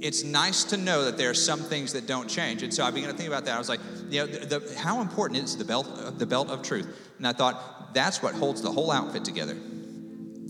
It's 0.00 0.22
nice 0.22 0.64
to 0.64 0.76
know 0.76 1.04
that 1.04 1.16
there 1.16 1.30
are 1.30 1.34
some 1.34 1.60
things 1.60 1.92
that 1.94 2.06
don't 2.06 2.28
change. 2.28 2.62
And 2.62 2.72
so 2.72 2.84
I 2.84 2.90
began 2.92 3.10
to 3.10 3.16
think 3.16 3.28
about 3.28 3.44
that. 3.46 3.54
I 3.54 3.58
was 3.58 3.68
like, 3.68 3.80
you 4.10 4.20
know, 4.20 4.26
the, 4.26 4.58
the, 4.58 4.78
how 4.78 5.00
important 5.00 5.42
is 5.42 5.56
the 5.56 5.64
belt, 5.64 6.18
the 6.18 6.26
belt 6.26 6.50
of 6.50 6.62
truth? 6.62 6.86
And 7.18 7.26
I 7.26 7.32
thought 7.32 7.94
that's 7.94 8.22
what 8.22 8.34
holds 8.34 8.62
the 8.62 8.70
whole 8.70 8.92
outfit 8.92 9.24
together. 9.24 9.56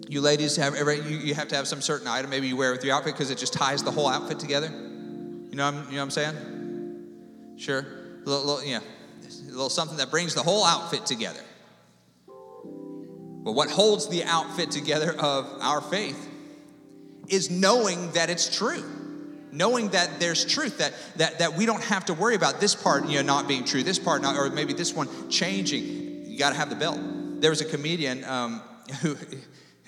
You 0.08 0.22
ladies 0.22 0.56
have 0.56 0.74
you, 0.74 1.34
have 1.34 1.48
to 1.48 1.56
have 1.56 1.68
some 1.68 1.82
certain 1.82 2.08
item 2.08 2.30
maybe 2.30 2.48
you 2.48 2.56
wear 2.56 2.72
with 2.72 2.82
your 2.82 2.96
outfit 2.96 3.12
because 3.12 3.30
it 3.30 3.36
just 3.36 3.52
ties 3.52 3.82
the 3.82 3.90
whole 3.90 4.08
outfit 4.08 4.38
together. 4.38 4.68
You 4.68 5.54
know, 5.54 5.64
I'm, 5.64 5.74
you 5.74 5.80
know 5.80 5.96
what 5.96 6.02
I'm 6.02 6.10
saying? 6.10 7.54
Sure. 7.58 7.80
A 7.80 8.28
little, 8.28 8.46
little, 8.46 8.64
yeah, 8.64 8.80
a 8.80 9.50
little 9.50 9.68
something 9.68 9.98
that 9.98 10.10
brings 10.10 10.34
the 10.34 10.42
whole 10.42 10.64
outfit 10.64 11.04
together. 11.04 11.40
But 12.26 13.52
what 13.52 13.70
holds 13.70 14.08
the 14.08 14.24
outfit 14.24 14.70
together 14.70 15.12
of 15.18 15.46
our 15.60 15.80
faith 15.80 16.28
is 17.28 17.50
knowing 17.50 18.12
that 18.12 18.30
it's 18.30 18.54
true. 18.54 18.84
Knowing 19.50 19.88
that 19.90 20.20
there's 20.20 20.44
truth, 20.44 20.78
that, 20.78 20.92
that, 21.16 21.38
that 21.38 21.54
we 21.54 21.64
don't 21.64 21.82
have 21.82 22.04
to 22.06 22.14
worry 22.14 22.34
about 22.34 22.60
this 22.60 22.74
part 22.74 23.06
you 23.06 23.16
know, 23.16 23.22
not 23.22 23.48
being 23.48 23.64
true, 23.64 23.82
this 23.82 23.98
part 23.98 24.20
not, 24.20 24.36
or 24.36 24.50
maybe 24.50 24.72
this 24.72 24.94
one 24.94 25.08
changing. 25.30 26.26
You 26.26 26.38
got 26.38 26.50
to 26.50 26.56
have 26.56 26.68
the 26.68 26.76
belt. 26.76 26.98
There 27.40 27.50
was 27.50 27.60
a 27.60 27.64
comedian 27.64 28.24
um, 28.24 28.62
who, 29.02 29.16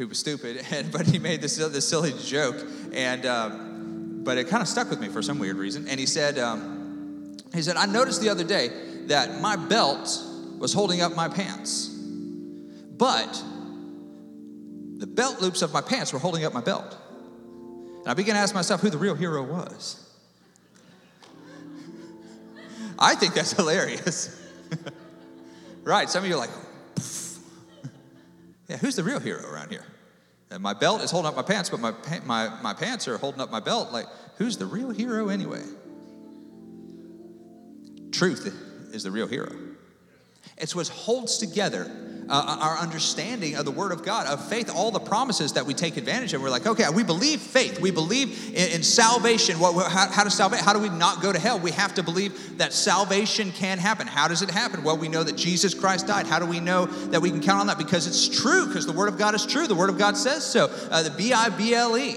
who 0.01 0.09
was 0.09 0.19
stupid, 0.19 0.65
and, 0.71 0.91
but 0.91 1.07
he 1.07 1.19
made 1.19 1.43
this, 1.43 1.57
this 1.57 1.87
silly 1.87 2.15
joke, 2.25 2.57
and 2.93 3.27
um, 3.27 4.23
but 4.25 4.39
it 4.39 4.49
kind 4.49 4.63
of 4.63 4.69
stuck 4.69 4.89
with 4.89 4.99
me 4.99 5.09
for 5.09 5.21
some 5.21 5.39
weird 5.39 5.57
reason. 5.57 5.87
And 5.89 6.01
he 6.01 6.07
said, 6.07 6.39
um, 6.39 7.37
he 7.53 7.61
said, 7.61 7.77
I 7.77 7.85
noticed 7.85 8.23
the 8.23 8.31
other 8.31 8.45
day 8.45 8.71
that 9.07 9.41
my 9.43 9.57
belt 9.57 10.09
was 10.59 10.73
holding 10.73 11.03
up 11.03 11.15
my 11.15 11.29
pants, 11.29 11.89
but 11.89 13.45
the 14.97 15.07
belt 15.07 15.43
loops 15.43 15.61
of 15.61 15.73
my 15.73 15.83
pants 15.83 16.15
were 16.15 16.19
holding 16.19 16.45
up 16.45 16.55
my 16.55 16.63
belt. 16.63 16.97
And 18.01 18.09
I 18.09 18.15
began 18.15 18.37
to 18.37 18.41
ask 18.41 18.55
myself 18.55 18.81
who 18.81 18.89
the 18.89 18.99
real 18.99 19.15
hero 19.15 19.43
was. 19.43 20.03
I 22.99 23.15
think 23.15 23.35
that's 23.35 23.53
hilarious. 23.53 24.35
right, 25.85 26.09
some 26.09 26.25
of 26.25 26.29
you 26.31 26.37
are 26.37 26.39
like, 26.39 26.51
yeah, 28.71 28.77
who's 28.77 28.95
the 28.95 29.03
real 29.03 29.19
hero 29.19 29.45
around 29.51 29.71
here? 29.71 29.85
And 30.53 30.63
my 30.63 30.75
belt 30.75 31.03
is 31.03 31.11
holding 31.11 31.29
up 31.29 31.35
my 31.35 31.43
pants, 31.43 31.71
but 31.71 31.81
my, 31.81 31.93
my, 32.25 32.49
my 32.63 32.73
pants 32.73 33.09
are 33.09 33.19
holding 33.19 33.41
up 33.41 33.51
my 33.51 33.59
belt. 33.59 33.91
Like, 33.91 34.07
who's 34.37 34.57
the 34.59 34.67
real 34.67 34.91
hero 34.91 35.29
anyway? 35.29 35.63
Truth 38.13 38.93
is 38.95 39.03
the 39.03 39.11
real 39.11 39.27
hero. 39.27 39.53
It's 40.57 40.75
what 40.75 40.87
holds 40.87 41.39
together 41.39 41.91
uh, 42.31 42.59
our 42.61 42.79
understanding 42.79 43.57
of 43.57 43.65
the 43.65 43.71
Word 43.71 43.93
of 43.93 44.05
God, 44.05 44.27
of 44.27 44.49
faith, 44.49 44.71
all 44.75 44.91
the 44.91 45.01
promises 45.01 45.55
that 45.55 45.67
we 45.67 45.75
take 45.75 45.97
advantage 45.97 46.33
of. 46.33 46.41
We're 46.41 46.51
like, 46.51 46.67
okay, 46.67 46.89
we 46.89 47.03
believe 47.03 47.41
faith. 47.41 47.81
We 47.81 47.91
believe 47.91 48.55
in, 48.55 48.71
in 48.71 48.83
salvation. 48.83 49.59
What, 49.59 49.91
how, 49.91 50.11
how, 50.11 50.25
does 50.25 50.35
salvation, 50.35 50.65
how 50.65 50.73
do 50.73 50.79
we 50.79 50.89
not 50.89 51.21
go 51.21 51.33
to 51.33 51.39
hell? 51.39 51.59
We 51.59 51.73
have 51.73 51.95
to 51.95 52.03
believe 52.03 52.59
that 52.59 52.73
salvation 52.73 53.51
can 53.53 53.79
happen. 53.79 54.07
How 54.07 54.29
does 54.29 54.43
it 54.43 54.51
happen? 54.51 54.85
Well, 54.85 54.97
we 54.97 55.09
know 55.09 55.25
that 55.25 55.37
Jesus 55.37 55.75
Christ 55.75 56.07
died. 56.07 56.27
How 56.27 56.39
do 56.39 56.47
we 56.47 56.61
know 56.61 56.87
that 56.87 57.21
we 57.21 57.31
can 57.31 57.41
count 57.41 57.61
on 57.61 57.67
that? 57.67 57.79
Because 57.79 58.07
it's 58.07 58.29
true, 58.29 58.67
because 58.67 58.87
the 58.87 58.93
Word 58.93 59.09
of 59.09 59.19
God 59.19 59.35
is 59.35 59.45
true. 59.45 59.67
The 59.67 59.75
Word 59.75 59.91
of 59.91 59.99
God 59.99 60.17
says 60.17 60.45
so. 60.45 60.71
Uh, 60.91 61.03
the 61.03 61.11
B 61.11 61.33
I 61.33 61.49
B 61.49 61.75
L 61.75 61.99
E. 61.99 62.17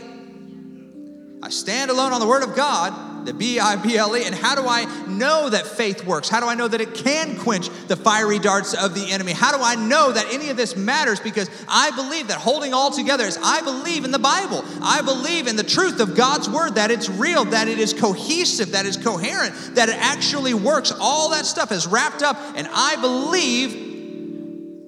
I 1.42 1.50
stand 1.50 1.92
alone 1.92 2.14
on 2.14 2.22
the 2.22 2.28
Word 2.28 2.44
of 2.44 2.56
God 2.56 3.13
the 3.26 3.34
B 3.34 3.60
I 3.60 3.76
B 3.76 3.98
L 3.98 4.16
E. 4.16 4.24
And 4.26 4.36
how 4.36 4.56
do 4.56 4.68
I 4.68 4.86
know 5.08 5.50
that 5.50 5.66
faith 5.66 6.06
works? 6.06 6.30
How 6.30 6.40
do 6.40 6.48
I 6.48 6.56
know 6.56 6.68
that 6.68 6.82
it 6.82 6.94
can 6.94 7.38
quench 7.38 7.70
the 7.88 7.96
fiery 7.96 8.40
darts 8.40 8.74
of 8.74 8.96
the 8.96 9.12
enemy? 9.12 9.32
How 9.32 9.56
do 9.56 9.64
I 9.64 9.76
know 9.76 10.12
that 10.12 10.26
any 10.32 10.50
of 10.50 10.58
this 10.58 10.76
matters? 10.76 11.20
Because 11.20 11.50
I 11.68 11.92
believe 11.92 12.28
that 12.28 12.38
holding 12.38 12.74
all 12.74 12.92
together 12.92 13.26
is 13.26 13.38
I 13.42 13.62
believe 13.62 14.06
in 14.06 14.12
the 14.12 14.20
Bible. 14.20 14.64
I 14.82 15.02
believe 15.02 15.48
in 15.48 15.56
the 15.56 15.64
truth 15.64 16.00
of 16.00 16.16
God's 16.16 16.50
word, 16.50 16.76
that 16.76 16.92
it's 16.92 17.10
real, 17.10 17.46
that 17.46 17.68
it 17.68 17.80
is 17.80 17.94
cohesive, 17.94 18.72
that 18.72 18.86
it's 18.86 18.98
coherent, 18.98 19.54
that 19.76 19.90
it 19.90 19.98
actually 19.98 20.54
works. 20.54 20.92
All 21.00 21.30
that 21.32 21.46
stuff 21.46 21.72
is 21.72 21.88
wrapped 21.88 22.22
up, 22.22 22.38
and 22.56 22.68
I 22.72 22.96
believe 22.98 23.74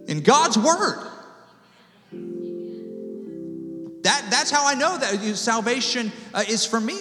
in 0.07 0.21
God's 0.21 0.57
word. 0.57 1.11
That, 4.03 4.27
that's 4.29 4.51
how 4.51 4.67
I 4.67 4.75
know 4.75 4.97
that 4.99 5.35
salvation 5.35 6.11
uh, 6.31 6.43
is 6.47 6.63
for 6.63 6.79
me. 6.79 6.99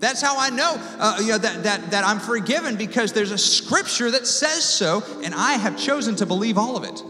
That's 0.00 0.22
how 0.22 0.38
I 0.38 0.48
know, 0.48 0.76
uh, 0.98 1.18
you 1.20 1.28
know 1.28 1.38
that, 1.38 1.62
that, 1.64 1.90
that 1.90 2.04
I'm 2.04 2.18
forgiven 2.18 2.76
because 2.76 3.12
there's 3.12 3.32
a 3.32 3.38
scripture 3.38 4.10
that 4.10 4.26
says 4.26 4.64
so, 4.64 5.04
and 5.22 5.34
I 5.34 5.52
have 5.52 5.78
chosen 5.78 6.16
to 6.16 6.26
believe 6.26 6.56
all 6.56 6.76
of 6.76 6.84
it. 6.84 7.02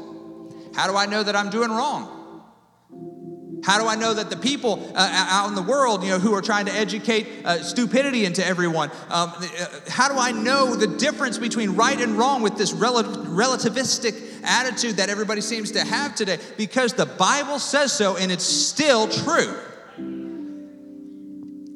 How 0.74 0.90
do 0.90 0.96
I 0.96 1.06
know 1.06 1.22
that 1.22 1.36
I'm 1.36 1.50
doing 1.50 1.70
wrong? 1.70 2.16
How 3.62 3.78
do 3.80 3.86
I 3.86 3.94
know 3.94 4.14
that 4.14 4.30
the 4.30 4.36
people 4.36 4.90
uh, 4.94 5.26
out 5.30 5.48
in 5.48 5.54
the 5.54 5.62
world, 5.62 6.02
you 6.02 6.10
know, 6.10 6.18
who 6.18 6.34
are 6.34 6.40
trying 6.40 6.66
to 6.66 6.72
educate 6.72 7.28
uh, 7.44 7.62
stupidity 7.62 8.24
into 8.24 8.44
everyone, 8.44 8.90
um, 9.10 9.32
uh, 9.36 9.66
how 9.88 10.08
do 10.08 10.18
I 10.18 10.32
know 10.32 10.74
the 10.74 10.86
difference 10.86 11.38
between 11.38 11.76
right 11.76 12.00
and 12.00 12.16
wrong 12.16 12.42
with 12.42 12.56
this 12.56 12.72
rel- 12.72 13.04
relativistic 13.04 14.42
attitude 14.42 14.96
that 14.96 15.10
everybody 15.10 15.42
seems 15.42 15.72
to 15.72 15.84
have 15.84 16.14
today? 16.14 16.38
Because 16.56 16.94
the 16.94 17.06
Bible 17.06 17.58
says 17.58 17.92
so, 17.92 18.16
and 18.16 18.32
it's 18.32 18.44
still 18.44 19.06
true. 19.08 19.54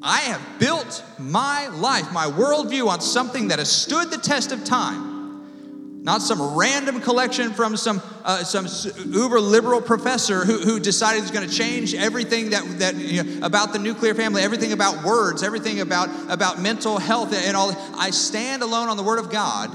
I 0.06 0.18
have 0.20 0.58
built 0.58 1.02
my 1.18 1.68
life, 1.68 2.12
my 2.12 2.26
worldview 2.26 2.88
on 2.88 3.00
something 3.00 3.49
that 3.49 3.58
has 3.58 3.73
stood 3.73 4.11
the 4.11 4.18
test 4.18 4.52
of 4.52 4.62
time. 4.62 6.02
Not 6.04 6.20
some 6.20 6.54
random 6.54 7.00
collection 7.00 7.54
from 7.54 7.78
some, 7.78 8.02
uh, 8.23 8.44
some 8.44 8.66
uber 9.11 9.40
liberal 9.40 9.80
professor 9.80 10.44
who, 10.44 10.58
who 10.58 10.78
decided 10.78 11.23
he's 11.23 11.30
going 11.30 11.49
to 11.49 11.54
change 11.54 11.94
everything 11.94 12.50
that, 12.50 12.62
that 12.80 12.96
you 12.96 13.23
know, 13.23 13.46
about 13.46 13.73
the 13.73 13.78
nuclear 13.78 14.14
family, 14.14 14.42
everything 14.42 14.73
about 14.73 15.02
words, 15.02 15.42
everything 15.42 15.80
about, 15.80 16.11
about 16.30 16.61
mental 16.61 16.99
health 16.99 17.32
and 17.32 17.56
all. 17.56 17.75
I 17.96 18.11
stand 18.11 18.62
alone 18.62 18.90
on 18.90 18.99
the 18.99 19.02
Word 19.02 19.18
of 19.18 19.30
God 19.30 19.70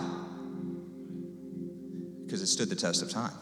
because 2.23 2.43
it 2.43 2.47
stood 2.47 2.69
the 2.69 2.75
test 2.75 3.01
of 3.01 3.09
time. 3.09 3.33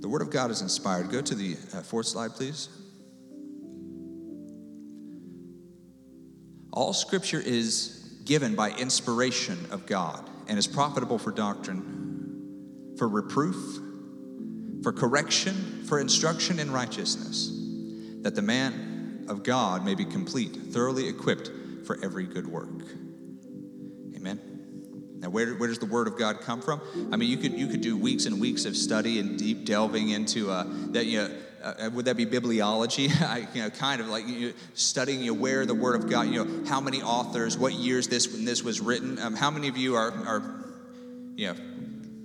The 0.00 0.08
Word 0.08 0.22
of 0.22 0.30
God 0.30 0.50
is 0.50 0.62
inspired. 0.62 1.10
Go 1.10 1.20
to 1.20 1.34
the 1.34 1.56
uh, 1.74 1.82
fourth 1.82 2.06
slide, 2.06 2.32
please. 2.32 2.68
All 6.72 6.92
Scripture 6.92 7.40
is 7.40 8.18
given 8.24 8.54
by 8.54 8.70
inspiration 8.70 9.58
of 9.70 9.86
God 9.86 10.28
and 10.48 10.58
is 10.58 10.66
profitable 10.66 11.18
for 11.18 11.32
doctrine, 11.32 12.94
for 12.96 13.08
reproof, 13.08 13.80
for 14.82 14.92
correction, 14.92 15.84
for 15.86 16.00
instruction 16.00 16.58
in 16.58 16.70
righteousness, 16.70 17.50
that 18.22 18.34
the 18.34 18.42
man 18.42 19.26
of 19.28 19.42
God 19.42 19.84
may 19.84 19.94
be 19.94 20.04
complete, 20.04 20.56
thoroughly 20.56 21.08
equipped 21.08 21.50
for 21.86 21.98
every 22.02 22.24
good 22.24 22.46
work. 22.46 22.68
Amen. 24.16 24.49
Now, 25.20 25.28
where, 25.28 25.52
where 25.54 25.68
does 25.68 25.78
the 25.78 25.86
Word 25.86 26.08
of 26.08 26.16
God 26.16 26.40
come 26.40 26.62
from? 26.62 26.80
I 27.12 27.16
mean, 27.16 27.28
you 27.28 27.36
could 27.36 27.52
you 27.52 27.66
could 27.66 27.82
do 27.82 27.96
weeks 27.96 28.24
and 28.24 28.40
weeks 28.40 28.64
of 28.64 28.74
study 28.74 29.18
and 29.18 29.38
deep 29.38 29.66
delving 29.66 30.08
into 30.08 30.50
uh, 30.50 30.64
that. 30.92 31.04
You 31.04 31.18
know, 31.18 31.30
uh, 31.62 31.90
would 31.92 32.06
that 32.06 32.16
be 32.16 32.24
bibliology? 32.24 33.10
I, 33.22 33.46
you 33.52 33.62
know, 33.62 33.70
kind 33.70 34.00
of 34.00 34.08
like 34.08 34.26
you 34.26 34.48
know, 34.48 34.54
studying 34.72 35.20
you 35.20 35.34
know, 35.34 35.40
where 35.40 35.66
the 35.66 35.74
Word 35.74 36.02
of 36.02 36.08
God. 36.08 36.28
You 36.28 36.44
know, 36.44 36.64
how 36.66 36.80
many 36.80 37.02
authors, 37.02 37.58
what 37.58 37.74
years 37.74 38.08
this 38.08 38.32
when 38.32 38.46
this 38.46 38.62
was 38.62 38.80
written. 38.80 39.18
Um, 39.18 39.36
how 39.36 39.50
many 39.50 39.68
of 39.68 39.76
you 39.76 39.94
are 39.94 40.10
are, 40.10 40.42
you 41.36 41.48
know, 41.48 41.56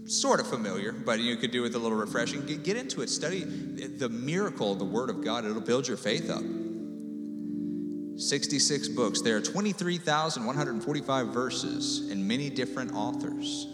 sort 0.06 0.40
of 0.40 0.48
familiar, 0.48 0.94
but 0.94 1.20
you 1.20 1.36
could 1.36 1.52
do 1.52 1.62
with 1.64 1.76
a 1.76 1.80
little 1.80 1.98
refreshing. 1.98 2.46
Get, 2.46 2.64
get 2.64 2.78
into 2.78 3.02
it. 3.02 3.10
Study 3.10 3.44
the 3.44 4.08
miracle 4.08 4.72
of 4.72 4.80
the 4.80 4.86
Word 4.86 5.10
of 5.10 5.22
God. 5.22 5.44
It'll 5.44 5.60
build 5.60 5.86
your 5.86 5.98
faith 5.98 6.30
up. 6.30 6.44
66 8.18 8.88
books. 8.90 9.22
There 9.22 9.36
are 9.38 9.42
23,145 9.42 11.28
verses 11.28 12.10
and 12.10 12.26
many 12.28 12.50
different 12.50 12.94
authors. 12.94 13.68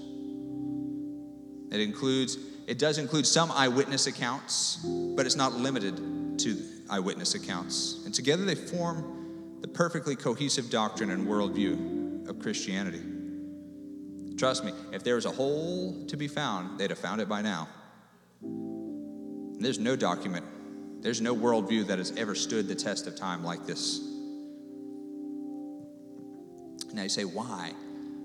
It 1.72 1.80
includes, 1.80 2.38
it 2.68 2.80
does 2.80 2.98
include 2.98 3.26
some 3.28 3.52
eyewitness 3.52 4.08
accounts, 4.08 4.78
but 5.16 5.26
it's 5.26 5.36
not 5.36 5.54
limited 5.54 6.40
to 6.40 6.58
eyewitness 6.90 7.36
accounts. 7.36 8.02
And 8.06 8.14
together 8.14 8.44
they 8.44 8.56
form 8.56 9.60
the 9.62 9.68
perfectly 9.68 10.16
cohesive 10.16 10.70
doctrine 10.70 11.12
and 11.12 11.28
worldview 11.28 12.28
of 12.28 12.40
Christianity. 12.40 13.02
Trust 14.38 14.66
me, 14.66 14.74
if 14.92 15.04
there 15.04 15.16
was 15.16 15.26
a 15.26 15.32
hole 15.32 16.06
to 16.08 16.18
be 16.18 16.28
found, 16.28 16.80
they'd 16.80 16.90
have 16.90 17.00
found 17.00 17.22
it 17.22 17.30
by 17.30 17.44
now. 17.44 17.70
And 18.42 19.64
there's 19.64 19.80
no 19.80 19.96
document, 19.96 20.46
there's 21.02 21.22
no 21.22 21.36
worldview 21.36 21.86
that 21.88 22.00
has 22.00 22.12
ever 22.18 22.34
stood 22.34 22.68
the 22.68 22.76
test 22.76 23.06
of 23.06 23.16
time 23.16 23.44
like 23.44 23.68
this. 23.68 24.11
Now 26.94 27.04
you 27.04 27.10
say, 27.10 27.26
why? 27.26 27.74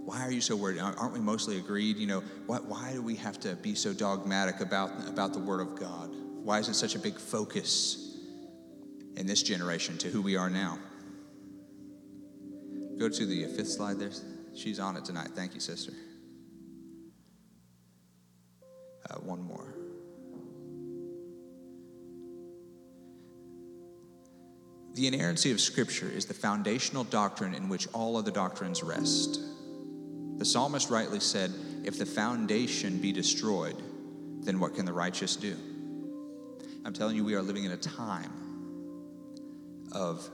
Why 0.04 0.22
are 0.22 0.30
you 0.30 0.40
so 0.40 0.56
worried? 0.56 0.78
Aren't 0.80 1.12
we 1.12 1.20
mostly 1.20 1.58
agreed? 1.58 1.96
You 1.96 2.06
know, 2.06 2.20
why, 2.46 2.58
why 2.58 2.92
do 2.92 3.02
we 3.02 3.16
have 3.16 3.40
to 3.40 3.56
be 3.56 3.74
so 3.74 3.92
dogmatic 3.92 4.60
about, 4.60 4.90
about 5.08 5.32
the 5.32 5.40
Word 5.40 5.60
of 5.60 5.78
God? 5.78 6.10
Why 6.42 6.58
is 6.58 6.68
it 6.68 6.74
such 6.74 6.94
a 6.94 6.98
big 6.98 7.18
focus 7.18 8.06
in 9.16 9.26
this 9.26 9.42
generation 9.42 9.96
to 9.98 10.08
who 10.08 10.22
we 10.22 10.36
are 10.36 10.50
now. 10.50 10.78
Go 12.98 13.08
to 13.08 13.26
the 13.26 13.46
fifth 13.46 13.68
slide 13.68 13.98
there. 13.98 14.10
She's 14.54 14.78
on 14.78 14.96
it 14.96 15.04
tonight. 15.04 15.30
Thank 15.34 15.54
you, 15.54 15.60
sister. 15.60 15.92
Uh, 19.08 19.16
one 19.20 19.42
more. 19.42 19.75
The 24.96 25.06
inerrancy 25.06 25.52
of 25.52 25.60
Scripture 25.60 26.08
is 26.08 26.24
the 26.24 26.32
foundational 26.32 27.04
doctrine 27.04 27.52
in 27.52 27.68
which 27.68 27.86
all 27.92 28.16
other 28.16 28.30
doctrines 28.30 28.82
rest. 28.82 29.38
The 30.38 30.44
psalmist 30.46 30.88
rightly 30.88 31.20
said, 31.20 31.52
If 31.84 31.98
the 31.98 32.06
foundation 32.06 32.98
be 32.98 33.12
destroyed, 33.12 33.76
then 34.40 34.58
what 34.58 34.74
can 34.74 34.86
the 34.86 34.94
righteous 34.94 35.36
do? 35.36 35.54
I'm 36.86 36.94
telling 36.94 37.14
you, 37.14 37.26
we 37.26 37.34
are 37.34 37.42
living 37.42 37.64
in 37.64 37.72
a 37.72 37.76
time 37.76 38.32
of 39.92 40.26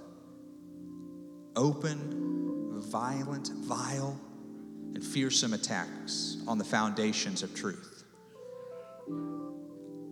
open, 1.56 2.80
violent, 2.82 3.50
vile, 3.64 4.16
and 4.94 5.02
fearsome 5.02 5.54
attacks 5.54 6.36
on 6.46 6.58
the 6.58 6.64
foundations 6.64 7.42
of 7.42 7.52
truth. 7.52 8.04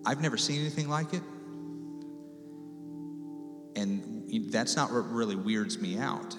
I've 0.04 0.20
never 0.20 0.36
seen 0.36 0.60
anything 0.60 0.88
like 0.88 1.14
it. 1.14 1.22
And 3.80 4.52
that's 4.52 4.76
not 4.76 4.92
what 4.92 5.10
really 5.10 5.36
weirds 5.36 5.78
me 5.78 5.98
out. 5.98 6.36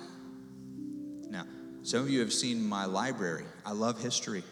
Now, 1.30 1.46
some 1.82 2.02
of 2.02 2.10
you 2.10 2.20
have 2.20 2.32
seen 2.32 2.64
my 2.64 2.86
library. 2.86 3.46
I 3.66 3.72
love 3.72 4.00
history. 4.00 4.44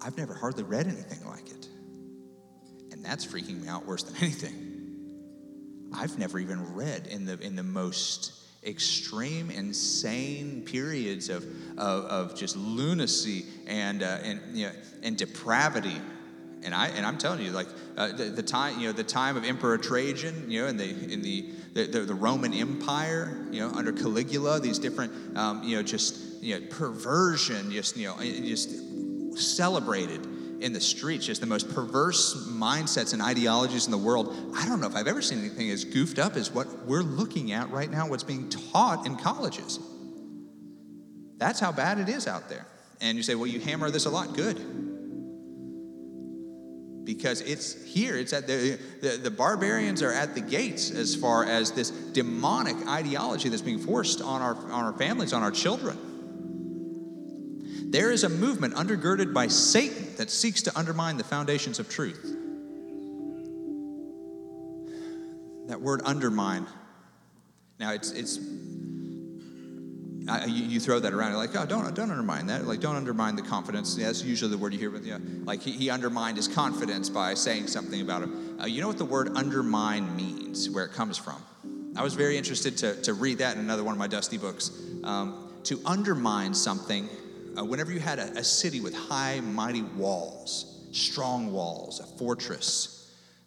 I've 0.00 0.16
never 0.16 0.34
hardly 0.34 0.62
read 0.62 0.86
anything 0.86 1.26
like 1.26 1.50
it. 1.50 1.68
And 2.92 3.04
that's 3.04 3.26
freaking 3.26 3.62
me 3.62 3.68
out 3.68 3.86
worse 3.86 4.04
than 4.04 4.16
anything. 4.22 4.62
I've 5.92 6.18
never 6.18 6.38
even 6.38 6.74
read 6.74 7.08
in 7.08 7.24
the 7.24 7.38
in 7.40 7.56
the 7.56 7.62
most 7.62 8.32
extreme, 8.66 9.50
insane 9.50 10.62
periods 10.62 11.28
of, 11.28 11.44
of, 11.78 12.04
of 12.04 12.36
just 12.36 12.56
lunacy 12.56 13.46
and, 13.66 14.02
uh, 14.02 14.18
and, 14.22 14.40
you 14.52 14.66
know, 14.66 14.72
and 15.02 15.16
depravity. 15.16 16.00
And, 16.66 16.74
I, 16.74 16.88
and 16.88 17.06
I'm 17.06 17.16
telling 17.16 17.42
you, 17.42 17.52
like 17.52 17.68
uh, 17.96 18.08
the, 18.08 18.24
the, 18.24 18.42
time, 18.42 18.80
you 18.80 18.88
know, 18.88 18.92
the 18.92 19.04
time 19.04 19.36
of 19.36 19.44
Emperor 19.44 19.78
Trajan, 19.78 20.50
you 20.50 20.62
know, 20.62 20.66
in 20.66 20.76
the, 20.76 21.12
in 21.12 21.22
the, 21.22 21.48
the, 21.74 22.00
the 22.00 22.14
Roman 22.14 22.52
Empire, 22.52 23.46
you 23.52 23.60
know, 23.60 23.72
under 23.72 23.92
Caligula, 23.92 24.58
these 24.58 24.80
different, 24.80 25.38
um, 25.38 25.62
you 25.62 25.76
know, 25.76 25.84
just, 25.84 26.42
you 26.42 26.58
know, 26.58 26.66
perversion, 26.68 27.70
just, 27.70 27.96
you 27.96 28.08
know, 28.08 28.18
just 28.20 28.70
celebrated 29.38 30.26
in 30.60 30.72
the 30.72 30.80
streets, 30.80 31.24
just 31.26 31.40
the 31.40 31.46
most 31.46 31.72
perverse 31.72 32.48
mindsets 32.48 33.12
and 33.12 33.22
ideologies 33.22 33.84
in 33.84 33.92
the 33.92 33.98
world. 33.98 34.34
I 34.56 34.66
don't 34.66 34.80
know 34.80 34.88
if 34.88 34.96
I've 34.96 35.06
ever 35.06 35.22
seen 35.22 35.38
anything 35.38 35.70
as 35.70 35.84
goofed 35.84 36.18
up 36.18 36.34
as 36.34 36.50
what 36.50 36.84
we're 36.84 37.02
looking 37.02 37.52
at 37.52 37.70
right 37.70 37.88
now, 37.88 38.08
what's 38.08 38.24
being 38.24 38.48
taught 38.48 39.06
in 39.06 39.14
colleges. 39.14 39.78
That's 41.36 41.60
how 41.60 41.70
bad 41.70 42.00
it 42.00 42.08
is 42.08 42.26
out 42.26 42.48
there. 42.48 42.66
And 43.00 43.16
you 43.16 43.22
say, 43.22 43.36
well, 43.36 43.46
you 43.46 43.60
hammer 43.60 43.88
this 43.88 44.06
a 44.06 44.10
lot. 44.10 44.34
Good. 44.34 44.85
Because 47.06 47.40
it's 47.40 47.82
here, 47.84 48.16
it's 48.18 48.32
at 48.32 48.48
the, 48.48 48.78
the, 49.00 49.16
the 49.16 49.30
barbarians 49.30 50.02
are 50.02 50.12
at 50.12 50.34
the 50.34 50.40
gates 50.40 50.90
as 50.90 51.14
far 51.14 51.44
as 51.44 51.70
this 51.70 51.90
demonic 51.90 52.76
ideology 52.88 53.48
that's 53.48 53.62
being 53.62 53.78
forced 53.78 54.20
on 54.20 54.42
our, 54.42 54.56
on 54.56 54.84
our 54.84 54.92
families, 54.92 55.32
on 55.32 55.42
our 55.44 55.52
children. 55.52 55.96
There 57.90 58.10
is 58.10 58.24
a 58.24 58.28
movement 58.28 58.74
undergirded 58.74 59.32
by 59.32 59.46
Satan 59.46 60.16
that 60.16 60.30
seeks 60.30 60.62
to 60.62 60.76
undermine 60.76 61.16
the 61.16 61.24
foundations 61.24 61.78
of 61.78 61.88
truth. 61.88 62.36
That 65.68 65.80
word 65.80 66.02
undermine. 66.04 66.66
Now 67.78 67.92
it's 67.92 68.10
it's 68.10 68.38
I, 70.28 70.46
you, 70.46 70.64
you, 70.64 70.80
throw 70.80 70.98
that 70.98 71.12
around 71.12 71.34
like 71.34 71.54
oh 71.54 71.66
don't 71.66 71.94
don't 71.94 72.10
undermine 72.10 72.46
that. 72.46 72.66
Like 72.66 72.80
don't 72.80 72.96
undermine 72.96 73.36
the 73.36 73.42
confidence. 73.42 73.96
Yeah, 73.96 74.06
that's 74.06 74.22
usually 74.24 74.50
the 74.50 74.58
word 74.58 74.72
you 74.72 74.78
hear 74.78 74.90
but 74.90 75.04
yeah 75.04 75.18
like 75.44 75.62
he, 75.62 75.72
he 75.72 75.90
undermined 75.90 76.36
his 76.36 76.48
confidence 76.48 77.08
by 77.08 77.34
saying 77.34 77.68
something 77.68 78.00
about 78.00 78.22
him. 78.22 78.58
Uh, 78.60 78.66
you 78.66 78.80
know 78.80 78.88
what 78.88 78.98
the 78.98 79.04
word 79.04 79.36
undermine 79.36 80.16
means 80.16 80.68
where 80.70 80.84
it 80.84 80.92
comes 80.92 81.16
from? 81.16 81.42
I 81.96 82.02
was 82.02 82.14
very 82.14 82.36
interested 82.36 82.76
to, 82.78 83.00
to 83.02 83.14
read 83.14 83.38
that 83.38 83.56
in 83.56 83.62
another 83.62 83.82
one 83.82 83.92
of 83.92 83.98
my 83.98 84.06
dusty 84.06 84.36
books. 84.36 84.70
Um, 85.02 85.50
to 85.64 85.80
undermine 85.84 86.54
something 86.54 87.08
uh, 87.58 87.64
whenever 87.64 87.92
you 87.92 88.00
had 88.00 88.18
a, 88.18 88.38
a, 88.38 88.44
city 88.44 88.80
with 88.80 88.94
high, 88.94 89.40
mighty 89.40 89.82
walls, 89.82 90.86
strong 90.92 91.52
walls, 91.52 92.00
a 92.00 92.06
fortress, 92.18 92.95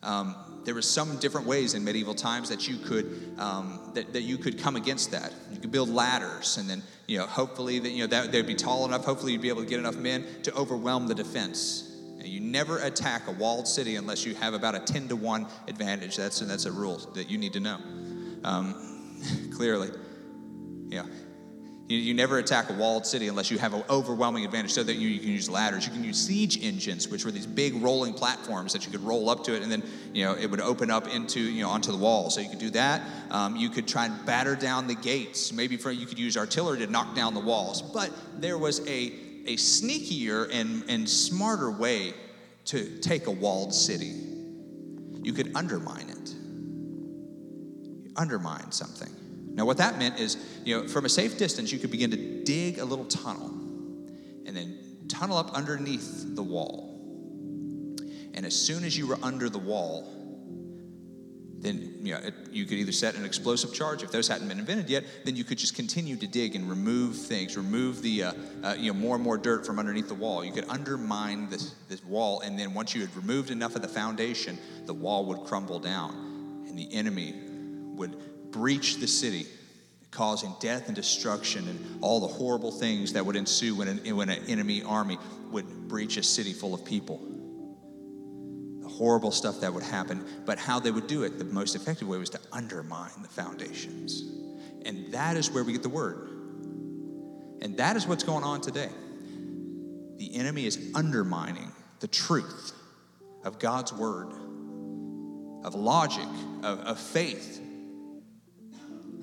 um, 0.01 0.35
there 0.63 0.73
were 0.73 0.81
some 0.81 1.17
different 1.17 1.47
ways 1.47 1.73
in 1.73 1.83
medieval 1.83 2.13
times 2.13 2.49
that 2.49 2.67
you 2.67 2.77
could 2.77 3.35
um, 3.37 3.91
that, 3.93 4.13
that 4.13 4.21
you 4.21 4.37
could 4.37 4.59
come 4.59 4.75
against 4.75 5.11
that. 5.11 5.33
You 5.51 5.59
could 5.59 5.71
build 5.71 5.89
ladders, 5.89 6.57
and 6.57 6.69
then 6.69 6.83
you 7.07 7.17
know 7.17 7.25
hopefully 7.25 7.79
that 7.79 7.89
you 7.89 7.99
know 7.99 8.07
that 8.07 8.31
they'd 8.31 8.47
be 8.47 8.55
tall 8.55 8.85
enough. 8.85 9.05
Hopefully 9.05 9.33
you'd 9.33 9.41
be 9.41 9.49
able 9.49 9.63
to 9.63 9.69
get 9.69 9.79
enough 9.79 9.97
men 9.97 10.25
to 10.43 10.53
overwhelm 10.55 11.07
the 11.07 11.15
defense. 11.15 11.85
You 12.21 12.41
never 12.41 12.79
attack 12.79 13.27
a 13.27 13.31
walled 13.31 13.67
city 13.67 13.95
unless 13.95 14.25
you 14.25 14.35
have 14.35 14.53
about 14.53 14.75
a 14.75 14.79
ten 14.79 15.07
to 15.07 15.15
one 15.15 15.47
advantage. 15.67 16.15
That's 16.17 16.39
that's 16.39 16.65
a 16.65 16.71
rule 16.71 16.97
that 17.15 17.29
you 17.29 17.37
need 17.37 17.53
to 17.53 17.59
know. 17.59 17.79
Um, 18.43 19.21
clearly, 19.53 19.89
yeah. 20.87 21.05
You, 21.89 21.97
you, 21.97 22.13
never 22.13 22.37
attack 22.37 22.69
a 22.69 22.73
walled 22.73 23.07
city 23.07 23.29
unless 23.29 23.49
you 23.49 23.57
have 23.57 23.73
an 23.73 23.83
overwhelming 23.89 24.45
advantage 24.45 24.73
so 24.73 24.83
that 24.83 24.97
you, 24.97 25.07
you, 25.07 25.19
can 25.19 25.29
use 25.29 25.49
ladders. 25.49 25.87
You 25.87 25.91
can 25.91 26.03
use 26.03 26.23
siege 26.23 26.63
engines, 26.63 27.07
which 27.07 27.25
were 27.25 27.31
these 27.31 27.47
big 27.47 27.81
rolling 27.81 28.13
platforms 28.13 28.73
that 28.73 28.85
you 28.85 28.91
could 28.91 29.01
roll 29.01 29.27
up 29.27 29.43
to 29.45 29.55
it 29.55 29.63
and 29.63 29.71
then, 29.71 29.81
you 30.13 30.23
know, 30.23 30.35
it 30.35 30.51
would 30.51 30.61
open 30.61 30.91
up 30.91 31.07
into, 31.07 31.39
you 31.39 31.63
know, 31.63 31.69
onto 31.69 31.91
the 31.91 31.97
wall. 31.97 32.29
So 32.29 32.41
you 32.41 32.49
could 32.49 32.59
do 32.59 32.69
that. 32.71 33.01
Um, 33.31 33.55
you 33.55 33.69
could 33.69 33.87
try 33.87 34.05
and 34.05 34.23
batter 34.23 34.55
down 34.55 34.85
the 34.85 34.93
gates. 34.93 35.51
Maybe 35.51 35.77
for, 35.77 35.89
you 35.89 36.05
could 36.05 36.19
use 36.19 36.37
artillery 36.37 36.77
to 36.77 36.87
knock 36.87 37.15
down 37.15 37.33
the 37.33 37.39
walls. 37.39 37.81
But 37.81 38.11
there 38.39 38.59
was 38.59 38.81
a, 38.81 39.11
a 39.47 39.55
sneakier 39.55 40.47
and, 40.53 40.83
and 40.89 41.09
smarter 41.09 41.71
way 41.71 42.13
to 42.65 42.99
take 42.99 43.25
a 43.25 43.31
walled 43.31 43.73
city. 43.73 44.13
You 45.23 45.33
could 45.33 45.55
undermine 45.55 46.09
it. 46.09 46.35
undermine 48.15 48.71
something. 48.71 49.09
Now, 49.59 49.65
what 49.65 49.75
that 49.79 49.99
meant 49.99 50.21
is, 50.21 50.37
you 50.63 50.77
know, 50.79 50.87
from 50.87 51.03
a 51.03 51.09
safe 51.09 51.37
distance, 51.37 51.69
you 51.69 51.79
could 51.79 51.91
begin 51.91 52.11
to 52.11 52.43
dig 52.45 52.79
a 52.79 52.85
little 52.85 53.03
tunnel 53.03 53.47
and 54.45 54.55
then 54.55 54.79
tunnel 55.09 55.35
up 55.35 55.51
underneath 55.51 56.33
the 56.33 56.41
wall. 56.41 56.97
And 58.33 58.45
as 58.45 58.55
soon 58.55 58.85
as 58.85 58.97
you 58.97 59.05
were 59.05 59.17
under 59.21 59.49
the 59.49 59.59
wall, 59.59 60.07
then 61.57 61.99
you, 62.03 62.13
know, 62.13 62.21
it, 62.21 62.33
you 62.53 62.63
could 62.63 62.77
either 62.77 62.93
set 62.93 63.15
an 63.15 63.25
explosive 63.25 63.73
charge. 63.73 64.01
If 64.01 64.13
those 64.13 64.29
hadn't 64.29 64.47
been 64.47 64.59
invented 64.59 64.89
yet, 64.89 65.03
then 65.25 65.35
you 65.35 65.43
could 65.43 65.57
just 65.57 65.75
continue 65.75 66.15
to 66.15 66.25
dig 66.25 66.55
and 66.55 66.69
remove 66.69 67.17
things, 67.17 67.57
remove 67.57 68.01
the 68.01 68.23
uh, 68.23 68.33
uh, 68.63 68.75
you 68.77 68.93
know 68.93 68.97
more 68.97 69.15
and 69.15 69.23
more 69.25 69.37
dirt 69.37 69.65
from 69.65 69.77
underneath 69.77 70.07
the 70.07 70.13
wall. 70.13 70.45
You 70.45 70.53
could 70.53 70.69
undermine 70.69 71.49
this, 71.49 71.75
this 71.89 72.01
wall, 72.05 72.39
and 72.39 72.57
then 72.57 72.73
once 72.73 72.95
you 72.95 73.01
had 73.01 73.13
removed 73.13 73.51
enough 73.51 73.75
of 73.75 73.81
the 73.81 73.89
foundation, 73.89 74.57
the 74.85 74.93
wall 74.93 75.25
would 75.25 75.39
crumble 75.39 75.79
down, 75.79 76.65
and 76.65 76.79
the 76.79 76.87
enemy 76.93 77.35
would 77.97 78.15
breach 78.51 78.97
the 78.97 79.07
city, 79.07 79.45
causing 80.11 80.53
death 80.59 80.87
and 80.87 80.95
destruction 80.95 81.67
and 81.67 82.03
all 82.03 82.19
the 82.19 82.27
horrible 82.27 82.71
things 82.71 83.13
that 83.13 83.25
would 83.25 83.35
ensue 83.35 83.75
when 83.75 83.87
an, 83.87 84.15
when 84.15 84.29
an 84.29 84.43
enemy 84.47 84.83
army 84.83 85.17
would 85.51 85.87
breach 85.87 86.17
a 86.17 86.23
city 86.23 86.53
full 86.53 86.73
of 86.73 86.83
people. 86.83 87.19
The 88.81 88.89
horrible 88.89 89.31
stuff 89.31 89.61
that 89.61 89.73
would 89.73 89.83
happen, 89.83 90.25
but 90.45 90.57
how 90.57 90.79
they 90.79 90.91
would 90.91 91.07
do 91.07 91.23
it, 91.23 91.37
the 91.37 91.45
most 91.45 91.75
effective 91.75 92.07
way 92.07 92.17
was 92.17 92.29
to 92.31 92.39
undermine 92.51 93.21
the 93.21 93.27
foundations. 93.27 94.23
And 94.85 95.11
that 95.13 95.37
is 95.37 95.51
where 95.51 95.63
we 95.63 95.73
get 95.73 95.83
the 95.83 95.89
word. 95.89 96.27
And 97.61 97.77
that 97.77 97.95
is 97.95 98.07
what's 98.07 98.23
going 98.23 98.43
on 98.43 98.61
today. 98.61 98.89
The 100.17 100.35
enemy 100.35 100.65
is 100.65 100.91
undermining 100.95 101.71
the 101.99 102.07
truth 102.07 102.73
of 103.43 103.59
God's 103.59 103.93
word, 103.93 104.31
of 105.63 105.75
logic, 105.75 106.27
of, 106.63 106.79
of 106.79 106.99
faith, 106.99 107.61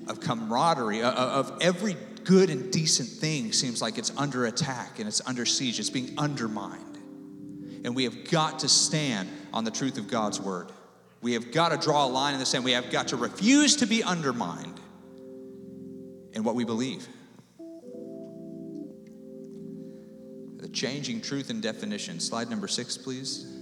of 0.09 0.19
camaraderie, 0.19 1.01
uh, 1.01 1.11
uh, 1.11 1.13
of 1.13 1.57
every 1.61 1.95
good 2.23 2.49
and 2.49 2.71
decent 2.71 3.07
thing 3.07 3.51
seems 3.53 3.81
like 3.81 3.97
it's 3.97 4.11
under 4.17 4.45
attack 4.45 4.99
and 4.99 5.07
it's 5.07 5.21
under 5.25 5.45
siege, 5.45 5.79
it's 5.79 5.89
being 5.89 6.13
undermined. 6.17 6.83
And 7.85 7.95
we 7.95 8.03
have 8.03 8.29
got 8.29 8.59
to 8.59 8.69
stand 8.69 9.29
on 9.53 9.63
the 9.63 9.71
truth 9.71 9.97
of 9.97 10.09
God's 10.09 10.41
word. 10.41 10.71
We 11.21 11.33
have 11.33 11.51
got 11.51 11.69
to 11.69 11.77
draw 11.77 12.05
a 12.05 12.09
line 12.09 12.33
in 12.33 12.39
the 12.39 12.45
sand. 12.45 12.65
We 12.65 12.73
have 12.73 12.91
got 12.91 13.09
to 13.09 13.15
refuse 13.15 13.77
to 13.77 13.85
be 13.85 14.03
undermined 14.03 14.79
in 16.33 16.43
what 16.43 16.55
we 16.55 16.65
believe. 16.65 17.07
The 20.57 20.69
changing 20.69 21.21
truth 21.21 21.49
and 21.49 21.61
definition. 21.61 22.19
Slide 22.19 22.49
number 22.49 22.67
six, 22.67 22.97
please. 22.97 23.53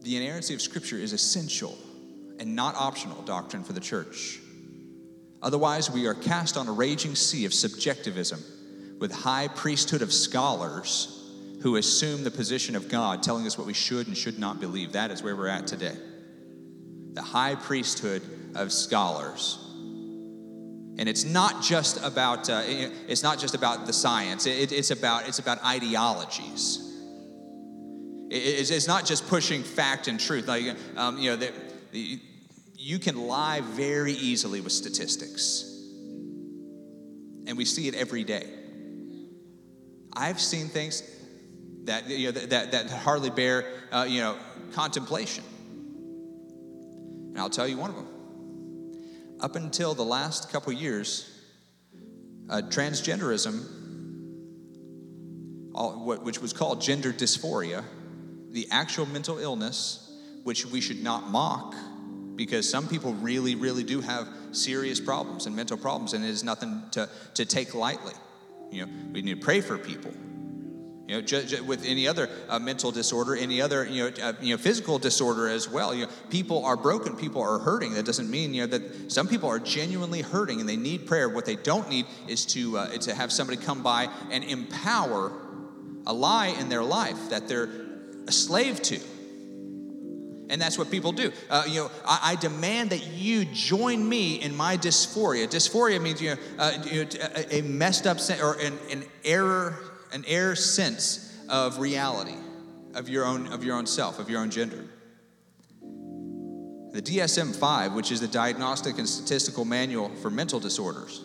The 0.00 0.16
inerrancy 0.16 0.54
of 0.54 0.60
Scripture 0.62 0.96
is 0.96 1.12
essential 1.12 1.78
and 2.42 2.56
not 2.56 2.74
optional 2.74 3.22
doctrine 3.22 3.62
for 3.62 3.72
the 3.72 3.80
church. 3.80 4.40
Otherwise, 5.40 5.88
we 5.88 6.06
are 6.06 6.14
cast 6.14 6.56
on 6.56 6.66
a 6.66 6.72
raging 6.72 7.14
sea 7.14 7.44
of 7.44 7.54
subjectivism 7.54 8.42
with 8.98 9.12
high 9.12 9.46
priesthood 9.46 10.02
of 10.02 10.12
scholars 10.12 11.30
who 11.62 11.76
assume 11.76 12.24
the 12.24 12.32
position 12.32 12.74
of 12.74 12.88
God, 12.88 13.22
telling 13.22 13.46
us 13.46 13.56
what 13.56 13.64
we 13.64 13.72
should 13.72 14.08
and 14.08 14.16
should 14.16 14.40
not 14.40 14.58
believe. 14.58 14.90
That 14.92 15.12
is 15.12 15.22
where 15.22 15.36
we're 15.36 15.46
at 15.46 15.68
today. 15.68 15.96
The 17.12 17.22
high 17.22 17.54
priesthood 17.54 18.22
of 18.56 18.72
scholars. 18.72 19.60
And 20.98 21.08
it's 21.08 21.24
not 21.24 21.62
just 21.62 22.02
about 22.02 22.50
uh, 22.50 22.62
it's 22.66 23.22
not 23.22 23.38
just 23.38 23.54
about 23.54 23.86
the 23.86 23.92
science. 23.92 24.46
It, 24.46 24.72
it's 24.72 24.90
about 24.90 25.28
it's 25.28 25.38
about 25.38 25.64
ideologies. 25.64 26.92
It, 28.30 28.34
it's, 28.34 28.70
it's, 28.70 28.88
not 28.88 29.06
just 29.06 29.28
pushing 29.28 29.62
fact 29.62 30.08
and 30.08 30.18
truth. 30.18 30.48
Like 30.48 30.76
um, 30.96 31.18
you 31.18 31.30
know, 31.30 31.36
the, 31.36 31.52
the, 31.92 32.20
you 32.82 32.98
can 32.98 33.28
lie 33.28 33.60
very 33.60 34.12
easily 34.12 34.60
with 34.60 34.72
statistics, 34.72 35.62
and 37.46 37.56
we 37.56 37.64
see 37.64 37.86
it 37.86 37.94
every 37.94 38.24
day. 38.24 38.44
I've 40.12 40.40
seen 40.40 40.66
things 40.66 41.00
that, 41.84 42.08
you 42.10 42.32
know, 42.32 42.40
that, 42.40 42.72
that 42.72 42.90
hardly 42.90 43.30
bear, 43.30 43.64
uh, 43.92 44.04
you 44.08 44.20
know, 44.20 44.36
contemplation. 44.72 45.44
And 47.30 47.38
I'll 47.38 47.50
tell 47.50 47.68
you 47.68 47.76
one 47.76 47.90
of 47.90 47.96
them. 47.96 48.08
Up 49.40 49.54
until 49.54 49.94
the 49.94 50.04
last 50.04 50.50
couple 50.50 50.72
years, 50.72 51.30
uh, 52.50 52.62
transgenderism, 52.64 53.64
all, 55.72 56.04
what, 56.04 56.24
which 56.24 56.40
was 56.40 56.52
called 56.52 56.80
gender 56.80 57.12
dysphoria, 57.12 57.84
the 58.50 58.66
actual 58.72 59.06
mental 59.06 59.38
illness, 59.38 60.20
which 60.42 60.66
we 60.66 60.80
should 60.80 61.00
not 61.00 61.30
mock, 61.30 61.76
because 62.36 62.68
some 62.68 62.88
people 62.88 63.14
really, 63.14 63.54
really 63.54 63.84
do 63.84 64.00
have 64.00 64.28
serious 64.52 65.00
problems 65.00 65.46
and 65.46 65.54
mental 65.54 65.76
problems, 65.76 66.12
and 66.12 66.24
it 66.24 66.28
is 66.28 66.44
nothing 66.44 66.82
to, 66.92 67.08
to 67.34 67.44
take 67.44 67.74
lightly. 67.74 68.14
You 68.70 68.86
know, 68.86 68.92
we 69.12 69.22
need 69.22 69.40
to 69.40 69.44
pray 69.44 69.60
for 69.60 69.76
people. 69.76 70.12
You 71.08 71.20
know, 71.20 71.64
with 71.64 71.84
any 71.84 72.08
other 72.08 72.30
uh, 72.48 72.58
mental 72.58 72.90
disorder, 72.90 73.36
any 73.36 73.60
other 73.60 73.84
you 73.84 74.04
know, 74.04 74.22
uh, 74.22 74.32
you 74.40 74.54
know, 74.54 74.58
physical 74.62 74.98
disorder 74.98 75.48
as 75.48 75.68
well. 75.68 75.94
You 75.94 76.06
know, 76.06 76.12
people 76.30 76.64
are 76.64 76.76
broken, 76.76 77.16
people 77.16 77.42
are 77.42 77.58
hurting. 77.58 77.94
That 77.94 78.06
doesn't 78.06 78.30
mean 78.30 78.54
you 78.54 78.62
know 78.62 78.78
that 78.78 79.12
some 79.12 79.28
people 79.28 79.48
are 79.50 79.58
genuinely 79.58 80.22
hurting 80.22 80.60
and 80.60 80.68
they 80.68 80.76
need 80.76 81.06
prayer. 81.06 81.28
What 81.28 81.44
they 81.44 81.56
don't 81.56 81.88
need 81.90 82.06
is 82.28 82.46
to 82.46 82.78
uh, 82.78 82.86
to 82.98 83.14
have 83.14 83.30
somebody 83.30 83.58
come 83.58 83.82
by 83.82 84.08
and 84.30 84.42
empower 84.44 85.32
a 86.06 86.14
lie 86.14 86.54
in 86.58 86.68
their 86.68 86.84
life 86.84 87.30
that 87.30 87.46
they're 87.48 87.68
a 88.26 88.32
slave 88.32 88.80
to. 88.82 89.00
And 90.52 90.60
that's 90.60 90.76
what 90.76 90.90
people 90.90 91.12
do. 91.12 91.32
Uh, 91.48 91.64
you 91.66 91.80
know, 91.80 91.90
I, 92.04 92.32
I, 92.32 92.36
demand 92.36 92.90
that 92.90 93.06
you 93.06 93.46
join 93.46 94.06
me 94.06 94.34
in 94.34 94.54
my 94.54 94.76
dysphoria. 94.76 95.48
Dysphoria 95.48 96.00
means 96.00 96.20
you 96.20 96.30
know, 96.30 96.36
uh, 96.58 96.72
you 96.84 97.04
know 97.04 97.10
a, 97.34 97.56
a 97.56 97.62
messed 97.62 98.06
up 98.06 98.18
or 98.40 98.58
an, 98.60 98.78
an 98.90 99.04
error 99.24 99.92
an 100.12 100.24
error 100.26 100.54
sense 100.54 101.36
of 101.48 101.78
reality, 101.78 102.36
of 102.94 103.08
your 103.08 103.24
own, 103.24 103.52
of 103.52 103.64
your 103.64 103.76
own 103.76 103.86
self, 103.86 104.18
of 104.18 104.30
your 104.30 104.40
own 104.40 104.50
gender. 104.50 104.84
The 106.92 107.00
DSM 107.00 107.56
5, 107.56 107.94
which 107.94 108.12
is 108.12 108.20
the 108.20 108.28
Diagnostic 108.28 108.98
and 108.98 109.08
Statistical 109.08 109.64
Manual 109.64 110.10
for 110.16 110.30
Mental 110.30 110.60
Disorders, 110.60 111.22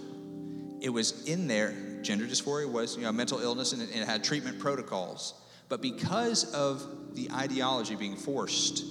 it 0.81 0.89
was 0.89 1.27
in 1.27 1.47
there. 1.47 1.75
Gender 2.01 2.25
dysphoria 2.25 2.71
was 2.71 2.95
you 2.95 3.03
know, 3.03 3.11
mental 3.11 3.39
illness 3.39 3.73
and 3.73 3.81
it, 3.81 3.89
and 3.91 4.01
it 4.01 4.07
had 4.07 4.23
treatment 4.23 4.59
protocols. 4.59 5.33
But 5.67 5.81
because 5.81 6.53
of 6.53 7.15
the 7.15 7.29
ideology 7.33 7.95
being 7.95 8.15
forced 8.15 8.85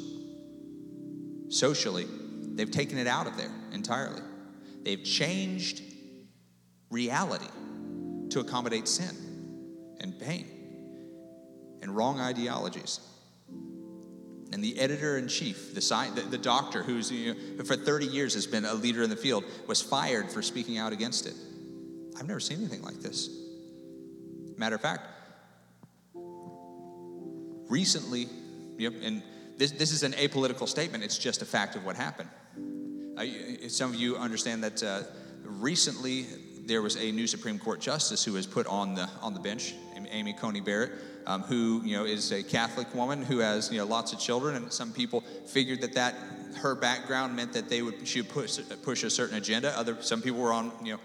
socially, 1.49 2.07
they've 2.55 2.71
taken 2.71 2.99
it 2.99 3.07
out 3.07 3.27
of 3.27 3.37
there 3.37 3.51
entirely. 3.73 4.23
They've 4.83 5.03
changed 5.03 5.83
reality 6.91 7.49
to 8.31 8.41
accommodate 8.41 8.89
sin 8.89 9.15
and 10.01 10.19
pain 10.19 10.47
and 11.83 11.97
wrong 11.97 12.21
ideologies. 12.21 13.01
And 14.53 14.63
the 14.63 14.79
editor 14.79 15.19
in 15.19 15.29
chief, 15.29 15.75
the, 15.75 15.81
the, 16.15 16.23
the 16.23 16.39
doctor 16.39 16.83
who's 16.83 17.11
you 17.11 17.35
know, 17.35 17.65
for 17.65 17.77
30 17.77 18.07
years 18.07 18.35
has 18.35 18.47
been 18.47 18.65
a 18.65 18.75
leader 18.75 19.03
in 19.03 19.11
the 19.11 19.17
field, 19.17 19.45
was 19.67 19.83
fired 19.83 20.31
for 20.31 20.41
speaking 20.41 20.79
out 20.79 20.93
against 20.93 21.27
it. 21.27 21.35
I've 22.19 22.27
never 22.27 22.41
seen 22.41 22.59
anything 22.59 22.83
like 22.83 23.01
this. 23.01 23.29
Matter 24.57 24.77
of 24.77 24.81
fact, 24.81 25.07
recently, 27.69 28.29
yep, 28.79 28.95
and 29.03 29.23
this, 29.57 29.73
this 29.73 29.93
is 29.93 30.03
an 30.03 30.13
apolitical 30.13 30.69
statement, 30.69 31.05
it's 31.05 31.19
just 31.19 31.43
a 31.43 31.47
fact 31.47 31.77
of 31.77 31.85
what 31.85 31.97
happened. 31.97 32.29
Uh, 33.17 33.25
some 33.69 33.91
of 33.91 33.97
you 33.97 34.17
understand 34.17 34.63
that 34.63 34.83
uh, 34.83 35.03
recently 35.45 36.27
there 36.67 36.83
was 36.83 36.97
a 36.97 37.13
new 37.13 37.27
Supreme 37.27 37.59
Court 37.59 37.81
justice 37.81 38.25
who 38.25 38.33
was 38.33 38.47
put 38.47 38.67
on 38.67 38.95
the, 38.95 39.09
on 39.23 39.35
the 39.35 39.41
bench 39.41 39.75
Amy 40.11 40.33
Coney 40.33 40.61
Barrett, 40.61 40.93
um, 41.27 41.43
who 41.43 41.83
you 41.85 41.97
know 41.97 42.05
is 42.05 42.33
a 42.33 42.43
Catholic 42.43 42.93
woman 42.95 43.23
who 43.23 43.39
has 43.39 43.71
you 43.71 43.79
know 43.79 43.85
lots 43.85 44.13
of 44.13 44.19
children, 44.19 44.57
and 44.57 44.73
some 44.73 44.93
people 44.93 45.23
figured 45.47 45.81
that 45.83 45.95
that 45.95 46.15
her 46.59 46.75
background 46.75 47.37
meant 47.37 47.53
that 47.53 47.69
they 47.69 47.83
would 47.83 48.07
she 48.07 48.21
would 48.21 48.31
push 48.31 48.59
push 48.83 49.03
a 49.03 49.11
certain 49.11 49.37
agenda. 49.37 49.77
Other 49.79 49.97
some 50.01 50.23
people 50.23 50.41
were 50.41 50.53
on 50.53 50.73
you 50.83 50.95
know 50.95 51.01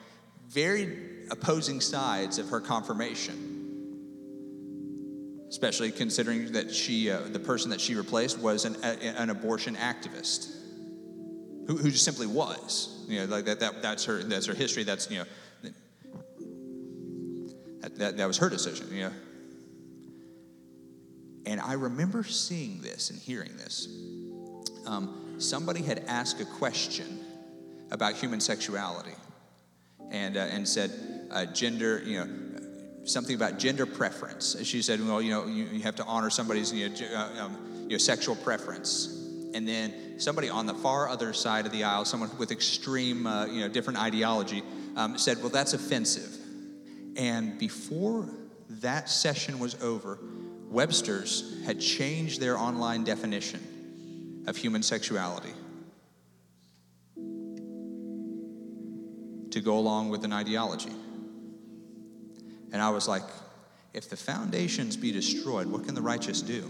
very 0.47 1.27
opposing 1.29 1.81
sides 1.81 2.37
of 2.37 2.49
her 2.49 2.59
confirmation. 2.59 3.50
Especially 5.51 5.91
considering 5.91 6.53
that 6.53 6.73
she, 6.73 7.11
uh, 7.11 7.19
the 7.27 7.39
person 7.39 7.69
that 7.69 7.79
she 7.79 7.93
replaced, 7.93 8.39
was 8.39 8.65
an, 8.65 8.75
a, 8.83 9.05
an 9.19 9.29
abortion 9.29 9.75
activist, 9.75 10.49
who, 11.67 11.77
who 11.77 11.91
just 11.91 12.03
simply 12.03 12.25
was. 12.25 13.05
You 13.07 13.19
know, 13.19 13.25
like 13.25 13.45
that, 13.45 13.59
that. 13.59 13.83
That's 13.83 14.05
her. 14.05 14.23
That's 14.23 14.47
her 14.47 14.55
history. 14.55 14.83
That's 14.83 15.11
you 15.11 15.19
know 15.19 15.25
that, 17.81 17.97
that, 17.97 18.17
that 18.17 18.27
was 18.27 18.37
her 18.37 18.49
decision, 18.49 18.87
you 18.91 19.03
know. 19.03 19.11
And 21.45 21.59
I 21.59 21.73
remember 21.73 22.23
seeing 22.23 22.81
this 22.81 23.09
and 23.09 23.19
hearing 23.19 23.57
this. 23.57 23.87
Um, 24.85 25.35
somebody 25.39 25.81
had 25.81 26.03
asked 26.07 26.39
a 26.39 26.45
question 26.45 27.19
about 27.89 28.13
human 28.13 28.39
sexuality 28.39 29.15
and, 30.11 30.37
uh, 30.37 30.41
and 30.41 30.67
said, 30.67 30.91
uh, 31.31 31.45
gender, 31.45 32.01
you 32.05 32.19
know, 32.19 32.29
something 33.05 33.35
about 33.35 33.57
gender 33.57 33.85
preference. 33.85 34.55
She 34.63 34.81
said, 34.81 35.05
well, 35.05 35.21
you 35.21 35.31
know, 35.31 35.47
you, 35.47 35.65
you 35.65 35.81
have 35.81 35.95
to 35.95 36.05
honor 36.05 36.29
somebody's 36.29 36.71
you 36.71 36.89
know, 36.89 36.95
uh, 37.13 37.45
um, 37.45 37.57
you 37.83 37.91
know, 37.91 37.97
sexual 37.97 38.35
preference. 38.35 39.17
And 39.53 39.67
then 39.67 40.19
somebody 40.19 40.49
on 40.49 40.65
the 40.65 40.73
far 40.73 41.09
other 41.09 41.33
side 41.33 41.65
of 41.65 41.71
the 41.71 41.83
aisle, 41.83 42.05
someone 42.05 42.29
with 42.37 42.51
extreme, 42.51 43.27
uh, 43.27 43.47
you 43.47 43.61
know, 43.61 43.67
different 43.67 43.99
ideology, 43.99 44.63
um, 44.95 45.17
said, 45.17 45.39
well, 45.39 45.49
that's 45.49 45.73
offensive. 45.73 46.37
And 47.17 47.57
before 47.59 48.29
that 48.69 49.09
session 49.09 49.59
was 49.59 49.81
over, 49.81 50.19
Webster's 50.69 51.61
had 51.65 51.81
changed 51.81 52.39
their 52.39 52.57
online 52.57 53.03
definition 53.03 54.43
of 54.47 54.55
human 54.55 54.81
sexuality 54.83 55.51
to 59.51 59.59
go 59.59 59.77
along 59.77 60.09
with 60.09 60.23
an 60.23 60.31
ideology. 60.31 60.91
And 62.71 62.81
I 62.81 62.89
was 62.89 63.07
like, 63.07 63.23
if 63.93 64.10
the 64.10 64.15
foundations 64.15 64.95
be 64.95 65.12
destroyed, 65.12 65.67
what 65.67 65.86
can 65.86 65.95
the 65.95 66.01
righteous 66.01 66.41
do? 66.41 66.63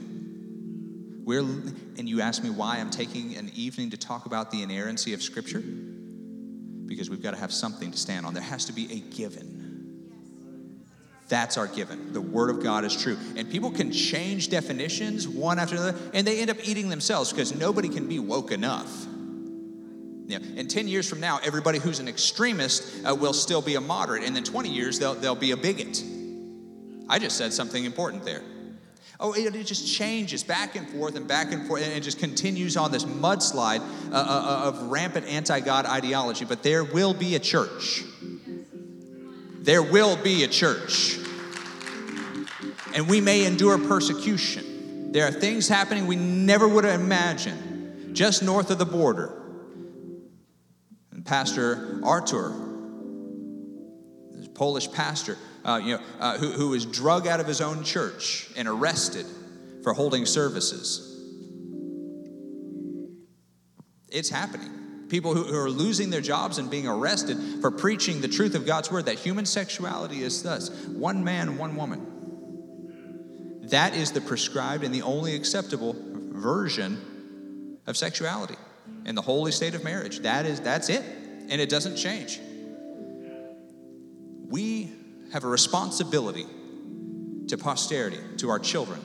We're, 1.24 1.42
and 1.42 2.10
you 2.10 2.22
ask 2.22 2.44
me 2.44 2.50
why 2.50 2.78
I'm 2.78 2.90
taking 2.90 3.38
an 3.38 3.52
evening 3.56 3.92
to 3.92 3.98
talk 3.98 4.26
about 4.26 4.50
the 4.50 4.64
inerrancy 4.64 5.14
of 5.14 5.22
Scripture? 5.22 5.62
Because 5.62 7.10
we've 7.10 7.22
got 7.22 7.32
to 7.32 7.40
have 7.40 7.54
something 7.54 7.92
to 7.92 7.98
stand 7.98 8.26
on. 8.26 8.34
There 8.34 8.42
has 8.42 8.66
to 8.66 8.74
be 8.74 8.92
a 8.92 9.00
given. 9.16 9.62
That's 11.30 11.58
our 11.58 11.68
given. 11.68 12.12
The 12.12 12.20
Word 12.20 12.50
of 12.50 12.62
God 12.62 12.84
is 12.84 13.00
true. 13.02 13.18
And 13.38 13.50
people 13.50 13.72
can 13.72 13.92
change 13.92 14.50
definitions 14.50 15.28
one 15.28 15.60
after 15.60 15.76
another, 15.76 15.98
and 16.14 16.28
they 16.28 16.42
end 16.42 16.50
up 16.50 16.58
eating 16.64 16.90
themselves 16.90 17.32
because 17.32 17.56
nobody 17.56 17.88
can 17.88 18.08
be 18.08 18.20
woke 18.20 18.52
enough. 18.52 19.06
You 20.28 20.40
know, 20.40 20.46
in 20.56 20.68
10 20.68 20.88
years 20.88 21.10
from 21.10 21.20
now, 21.20 21.40
everybody 21.44 21.80
who's 21.80 22.00
an 22.00 22.08
extremist 22.08 23.06
uh, 23.06 23.14
will 23.14 23.34
still 23.34 23.62
be 23.62 23.76
a 23.76 23.82
moderate, 23.82 24.24
and 24.24 24.36
then 24.36 24.44
20 24.44 24.70
years, 24.70 25.00
they'll, 25.00 25.16
they'll 25.16 25.36
be 25.36 25.52
a 25.52 25.58
bigot. 25.58 26.04
I 27.10 27.20
just 27.20 27.38
said 27.38 27.54
something 27.54 27.84
important 27.84 28.24
there. 28.24 28.42
Oh, 29.20 29.34
it, 29.34 29.56
it, 29.56 29.68
just 29.68 29.88
changes 29.94 30.44
back 30.44 30.76
and 30.76 30.90
forth 30.90 31.16
and 31.16 31.28
back 31.28 31.52
and 31.52 31.68
forth, 31.68 31.84
and 31.84 31.92
it 31.94 32.02
just 32.02 32.18
continues 32.18 32.78
on 32.78 32.92
this 32.92 33.06
mudslide 33.06 33.82
uh, 34.12 34.16
uh, 34.16 34.18
uh 34.18 34.68
of 34.70 34.84
rampant 34.84 35.28
anti 35.28 35.60
God 35.60 35.86
ideology. 35.86 36.46
But 36.46 36.64
there 36.64 36.84
will 36.84 37.14
be 37.14 37.36
a 37.36 37.40
church. 37.40 38.04
There 39.60 39.84
will 39.84 40.16
be 40.18 40.44
a 40.44 40.48
church 40.48 41.20
and 42.94 43.08
we 43.10 43.22
may 43.22 43.46
endure 43.46 43.78
persecution. 43.78 45.12
There 45.12 45.28
are 45.28 45.32
things 45.32 45.68
happening 45.68 46.08
we 46.08 46.16
never 46.16 46.68
would 46.68 46.84
have 46.84 47.00
imagined 47.00 48.16
just 48.16 48.44
north 48.44 48.72
of 48.72 48.78
the 48.78 48.86
border. 48.86 49.41
And 51.22 51.28
Pastor 51.28 52.00
Artur, 52.04 52.52
this 54.32 54.48
Polish 54.48 54.92
pastor, 54.92 55.38
uh, 55.64 55.80
you 55.84 55.98
know, 55.98 56.02
uh, 56.20 56.40
who, 56.40 56.50
who 56.52 56.70
was 56.70 56.84
drug 56.84 57.28
out 57.28 57.40
of 57.40 57.46
his 57.46 57.62
own 57.62 57.84
church 57.84 58.50
and 58.58 58.68
arrested 58.68 59.28
for 59.84 59.94
holding 59.94 60.26
services. 60.26 61.08
It's 64.10 64.30
happening. 64.30 64.72
People 65.10 65.36
who, 65.36 65.44
who 65.44 65.58
are 65.60 65.70
losing 65.70 66.10
their 66.10 66.22
jobs 66.22 66.58
and 66.58 66.72
being 66.72 66.88
arrested 66.88 67.38
for 67.62 67.70
preaching 67.70 68.22
the 68.22 68.28
truth 68.28 68.56
of 68.56 68.66
God's 68.66 68.92
word 68.92 69.06
that 69.06 69.20
human 69.20 69.46
sexuality 69.46 70.24
is 70.24 70.42
thus 70.42 70.72
one 70.88 71.24
man, 71.24 71.60
one 71.60 71.76
woman 71.76 73.62
That 73.70 73.94
is 73.94 74.12
the 74.12 74.22
prescribed 74.22 74.84
and 74.84 74.96
the 74.96 75.04
only 75.04 75.36
acceptable 75.36 75.96
version 75.96 77.78
of 77.86 77.96
sexuality 77.96 78.56
in 79.06 79.16
the 79.16 79.22
holy 79.22 79.52
state 79.52 79.76
of 79.76 79.84
marriage. 79.84 80.20
That 80.20 80.46
is 80.46 80.60
that's 80.60 80.90
it. 80.90 81.04
And 81.50 81.60
it 81.60 81.70
doesn't 81.70 81.98
change. 81.98 82.40
We 84.48 84.92
have 85.34 85.44
a 85.44 85.48
responsibility 85.48 86.46
to 87.48 87.58
posterity, 87.58 88.20
to 88.38 88.50
our 88.50 88.60
children, 88.60 89.00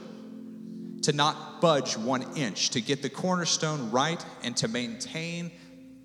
to 1.03 1.13
not 1.13 1.61
budge 1.61 1.97
one 1.97 2.37
inch, 2.37 2.71
to 2.71 2.81
get 2.81 3.03
the 3.03 3.11
cornerstone 3.11 3.91
right 3.91 4.25
and 4.43 4.57
to 4.59 4.69
maintain 4.69 5.51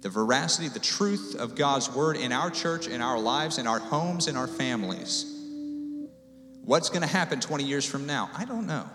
the 0.01 0.09
veracity, 0.09 0.67
the 0.67 0.79
truth 0.79 1.35
of 1.37 1.55
God's 1.55 1.89
word 1.93 2.17
in 2.17 2.31
our 2.31 2.49
church, 2.49 2.87
in 2.87 3.01
our 3.01 3.19
lives, 3.19 3.57
in 3.57 3.67
our 3.67 3.79
homes, 3.79 4.27
in 4.27 4.35
our 4.35 4.47
families. 4.47 5.25
What's 6.63 6.89
going 6.89 7.01
to 7.01 7.07
happen 7.07 7.39
20 7.39 7.63
years 7.63 7.85
from 7.85 8.05
now? 8.05 8.29
I 8.35 8.45
don't 8.45 8.67
know. 8.67 8.87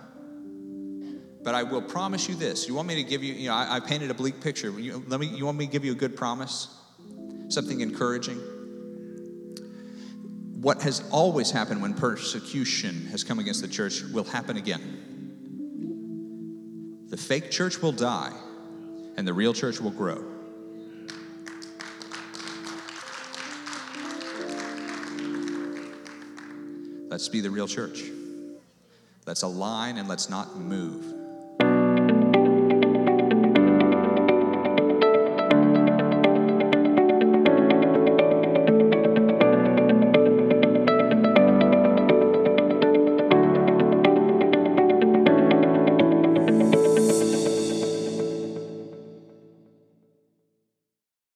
But 1.46 1.54
I 1.54 1.62
will 1.62 1.80
promise 1.80 2.28
you 2.28 2.34
this. 2.34 2.66
You 2.66 2.74
want 2.74 2.88
me 2.88 2.96
to 2.96 3.04
give 3.04 3.22
you, 3.22 3.32
you 3.32 3.48
know, 3.48 3.54
I, 3.54 3.76
I 3.76 3.80
painted 3.80 4.10
a 4.10 4.14
bleak 4.14 4.40
picture. 4.40 4.68
You, 4.80 5.04
let 5.06 5.20
me, 5.20 5.28
you 5.28 5.46
want 5.46 5.56
me 5.56 5.66
to 5.66 5.70
give 5.70 5.84
you 5.84 5.92
a 5.92 5.94
good 5.94 6.16
promise? 6.16 6.66
Something 7.50 7.82
encouraging? 7.82 8.38
What 10.60 10.82
has 10.82 11.08
always 11.12 11.52
happened 11.52 11.82
when 11.82 11.94
persecution 11.94 13.06
has 13.12 13.22
come 13.22 13.38
against 13.38 13.62
the 13.62 13.68
church 13.68 14.02
will 14.12 14.24
happen 14.24 14.56
again. 14.56 15.04
The 17.10 17.16
fake 17.16 17.52
church 17.52 17.80
will 17.80 17.92
die, 17.92 18.32
and 19.16 19.24
the 19.24 19.32
real 19.32 19.54
church 19.54 19.80
will 19.80 19.92
grow. 19.92 20.24
Let's 27.08 27.28
be 27.28 27.40
the 27.40 27.50
real 27.50 27.68
church. 27.68 28.02
Let's 29.26 29.42
align 29.42 29.98
and 29.98 30.08
let's 30.08 30.28
not 30.28 30.56
move. 30.56 31.15